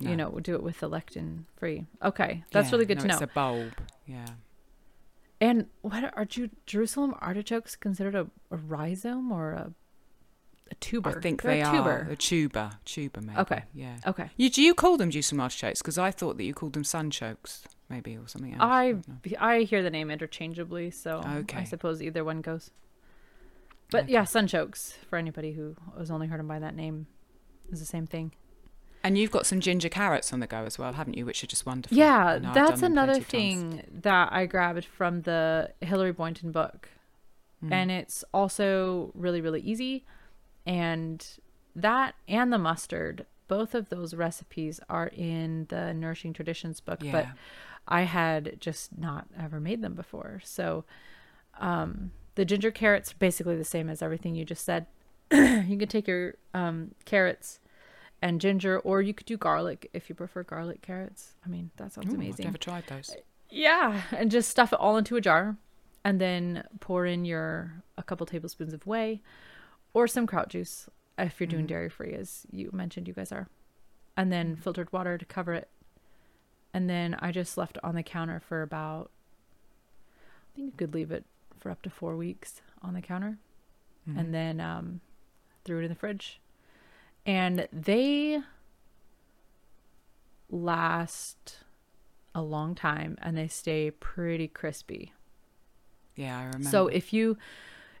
[0.00, 0.10] no.
[0.10, 1.84] you know, do it with the lectin free.
[2.02, 3.12] Okay, that's Yeah, really good to know.
[3.14, 3.72] It's a bulb.
[4.06, 4.24] Yeah.
[5.40, 9.72] And what are Ju- Jerusalem artichokes considered a, a rhizome or a,
[10.70, 11.10] a tuber?
[11.18, 12.08] I think They're they a are tuber.
[12.10, 12.70] a tuber.
[12.86, 13.38] Tuber, maybe.
[13.40, 13.62] Okay.
[13.74, 13.96] Yeah.
[14.06, 14.30] Okay.
[14.36, 15.82] You do you call them Jerusalem artichokes?
[15.82, 18.62] Because I thought that you called them sunchokes, maybe, or something else.
[18.62, 19.34] I don't.
[19.38, 21.20] I hear the name interchangeably, so
[21.54, 22.70] I suppose either one goes.
[23.90, 24.14] But Okay.
[24.14, 27.06] yeah, sunchokes for anybody who has only heard them by that name
[27.70, 28.32] is the same thing.
[29.06, 31.24] And you've got some ginger carrots on the go as well, haven't you?
[31.24, 31.96] Which are just wonderful.
[31.96, 36.88] Yeah, that's another thing that I grabbed from the Hilary Boynton book.
[37.64, 37.72] Mm.
[37.72, 40.04] And it's also really, really easy.
[40.66, 41.24] And
[41.76, 47.28] that and the mustard, both of those recipes are in the Nourishing Traditions book, but
[47.86, 50.40] I had just not ever made them before.
[50.42, 50.84] So
[51.60, 54.86] um, the ginger carrots are basically the same as everything you just said.
[55.30, 57.60] you can take your um, carrots
[58.22, 61.34] and ginger, or you could do garlic if you prefer garlic carrots.
[61.44, 62.44] I mean, that sounds Ooh, I've amazing.
[62.46, 63.14] never tried those.
[63.50, 65.56] Yeah, and just stuff it all into a jar
[66.04, 69.20] and then pour in your a couple tablespoons of whey
[69.94, 70.88] or some kraut juice
[71.18, 71.68] if you're doing Mhm.
[71.68, 73.48] dairy free as you mentioned you guys are.
[74.16, 74.62] And then Mm-hmm.
[74.62, 75.68] filtered water to cover it.
[76.74, 79.10] And then I just left it on the counter for about
[80.08, 81.24] I think you could leave it
[81.58, 83.38] for up to 4 weeks on the counter
[84.08, 84.18] Mhm.
[84.18, 85.00] and then um,
[85.64, 86.40] threw it in the fridge.
[87.26, 88.40] And they
[90.48, 91.58] last
[92.34, 95.12] a long time and they stay pretty crispy.
[96.14, 96.68] yeah, I remember.
[96.70, 97.36] So if you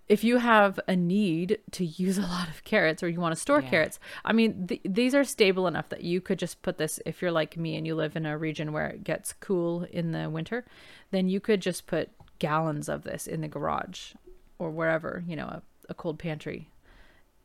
[0.08, 3.40] if you have a need to use a lot of carrots or you want to
[3.40, 3.70] store Yeah.
[3.70, 7.20] carrots, I mean th- these are stable enough that you could just put this if
[7.20, 10.30] you're like me and you live in a region where it gets cool in the
[10.30, 10.64] winter,
[11.10, 14.12] then you could just put gallons of this in the garage
[14.58, 16.68] or wherever, you know, a, a cold pantry.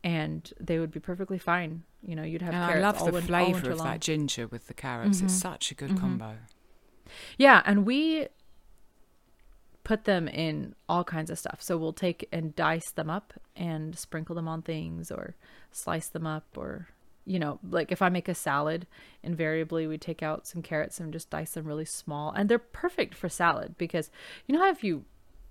[0.03, 1.83] And they would be perfectly fine.
[2.01, 3.87] You know, you'd have and I love all the win- flavour of long.
[3.87, 5.21] that ginger with the carrots.
[5.21, 5.41] It's Mhm.
[5.41, 5.99] such a good Mhm.
[5.99, 6.37] combo.
[7.37, 8.27] Yeah, and we
[9.83, 11.61] put them in all kinds of stuff.
[11.61, 15.35] So we'll take and dice them up and sprinkle them on things or
[15.71, 16.87] slice them up or
[17.23, 18.87] you know, like if I make a salad,
[19.21, 22.31] invariably we take out some carrots and just dice them really small.
[22.31, 24.09] And they're perfect for salad because
[24.47, 25.05] you know how if you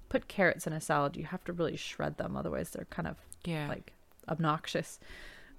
[0.09, 3.17] put carrots in a salad, you have to really shred them otherwise they're kind of
[3.45, 3.69] Yeah.
[3.69, 3.93] like
[4.31, 4.99] obnoxious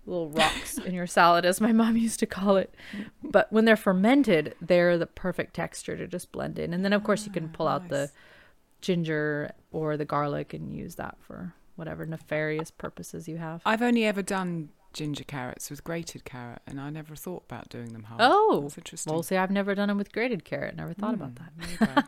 [0.07, 2.73] little rocks in your salad as my mom used to call it
[3.23, 7.03] but when they're fermented they're the perfect texture to just blend in and then of
[7.03, 8.09] course you can pull out the
[8.81, 14.05] ginger or the garlic and use that for whatever nefarious purposes you have I've only
[14.05, 18.17] ever done ginger carrots with grated carrot, and I never thought about doing them whole.
[18.19, 19.13] Oh, that's interesting.
[19.13, 21.87] well see i've never done them with grated carrot never thought about Mm, that there
[21.89, 22.01] you go.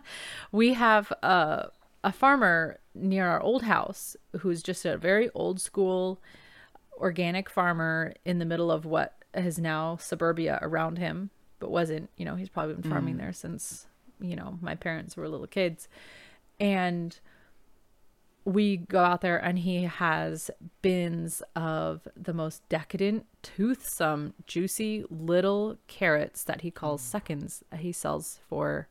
[0.51, 1.69] we have a,
[2.03, 6.19] a farmer near our old house who's just a very old school
[6.97, 11.29] organic farmer in the middle of what is now suburbia around him
[11.59, 13.19] but wasn't you know he's probably been farming Mm.
[13.19, 13.87] there since
[14.21, 15.87] you know my parents were little kids
[16.59, 17.19] and
[18.45, 25.77] we go out there and he has bins of the most decadent toothsome juicy little
[25.87, 28.87] carrots that he calls seconds he sells for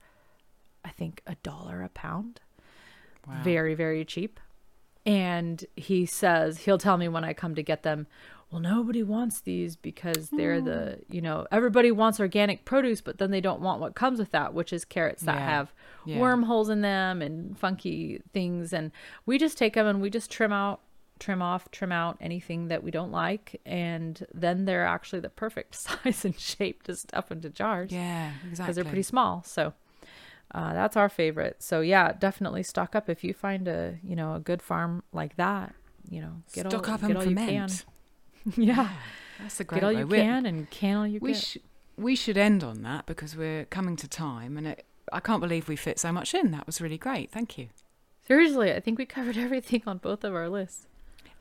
[0.84, 2.40] i think a dollar a pound
[3.28, 3.40] Wow.
[3.44, 4.40] very very cheap
[5.04, 8.06] and he says he'll tell me when i come to get them
[8.50, 11.04] well nobody wants these because they're the mm.
[11.08, 14.54] you know everybody wants organic produce but then they don't want what comes with that
[14.54, 15.46] which is carrots that Yeah.
[15.50, 15.72] have
[16.04, 16.18] Yeah.
[16.20, 18.92] wormholes in them and funky things and
[19.26, 20.80] we just take them and we just trim out
[21.18, 25.74] trim off trim out anything that we don't like and then they're actually the perfect
[26.04, 28.50] size and shape to stuff into jars Yeah, exactly.
[28.64, 29.42] because they're pretty small.
[29.44, 29.72] So
[30.54, 31.62] uh, that's our favorite.
[31.62, 35.36] So yeah, definitely stock up if you find a you know a good farm like
[35.36, 35.74] that.
[36.10, 37.70] You know, get Stock all, up get and all you can.
[38.56, 38.90] yeah,
[39.40, 40.00] That's a great get all way.
[40.00, 41.42] you We're- can and can all you we get.
[41.42, 41.56] sh-
[41.96, 45.68] we should end on that because we're coming to time, and it, I can't believe
[45.68, 46.50] we fit so much in.
[46.50, 47.30] That was really great.
[47.30, 47.68] Thank you.
[48.26, 50.86] Seriously, I think we covered everything on both of our lists.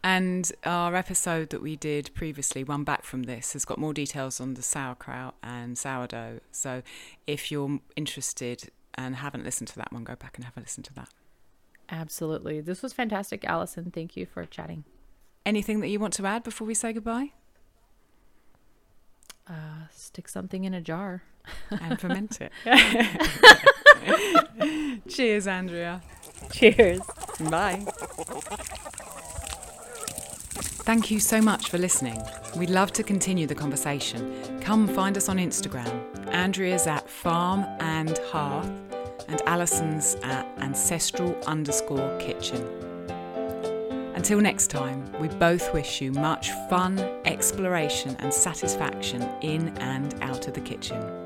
[0.03, 4.41] And our episode that we did previously, one back from this, has got more details
[4.41, 6.39] on the sauerkraut and sourdough.
[6.51, 6.81] So
[7.27, 10.83] if you're interested and haven't listened to that one, go back and have a listen
[10.83, 11.09] to that.
[11.89, 12.61] Absolutely.
[12.61, 13.91] This was fantastic, Allison.
[13.91, 14.85] Thank you for chatting.
[15.45, 17.31] Anything that you want to add before we say goodbye?
[19.47, 21.23] Uh, stick something in a jar.
[21.69, 22.51] And ferment it.
[25.09, 26.01] Cheers, Andrea.
[26.51, 27.01] Cheers.
[27.49, 27.85] Bye.
[30.83, 32.19] Thank you so much for listening.
[32.57, 34.59] We'd love to continue the conversation.
[34.61, 36.27] Come find us on Instagram.
[36.33, 38.71] Andrea's at farm and hearth,
[39.27, 42.67] and Alison's at ancestral underscore kitchen.
[44.15, 50.47] Until next time, we both wish you much fun, exploration, and satisfaction in and out
[50.47, 51.20] of the kitchen.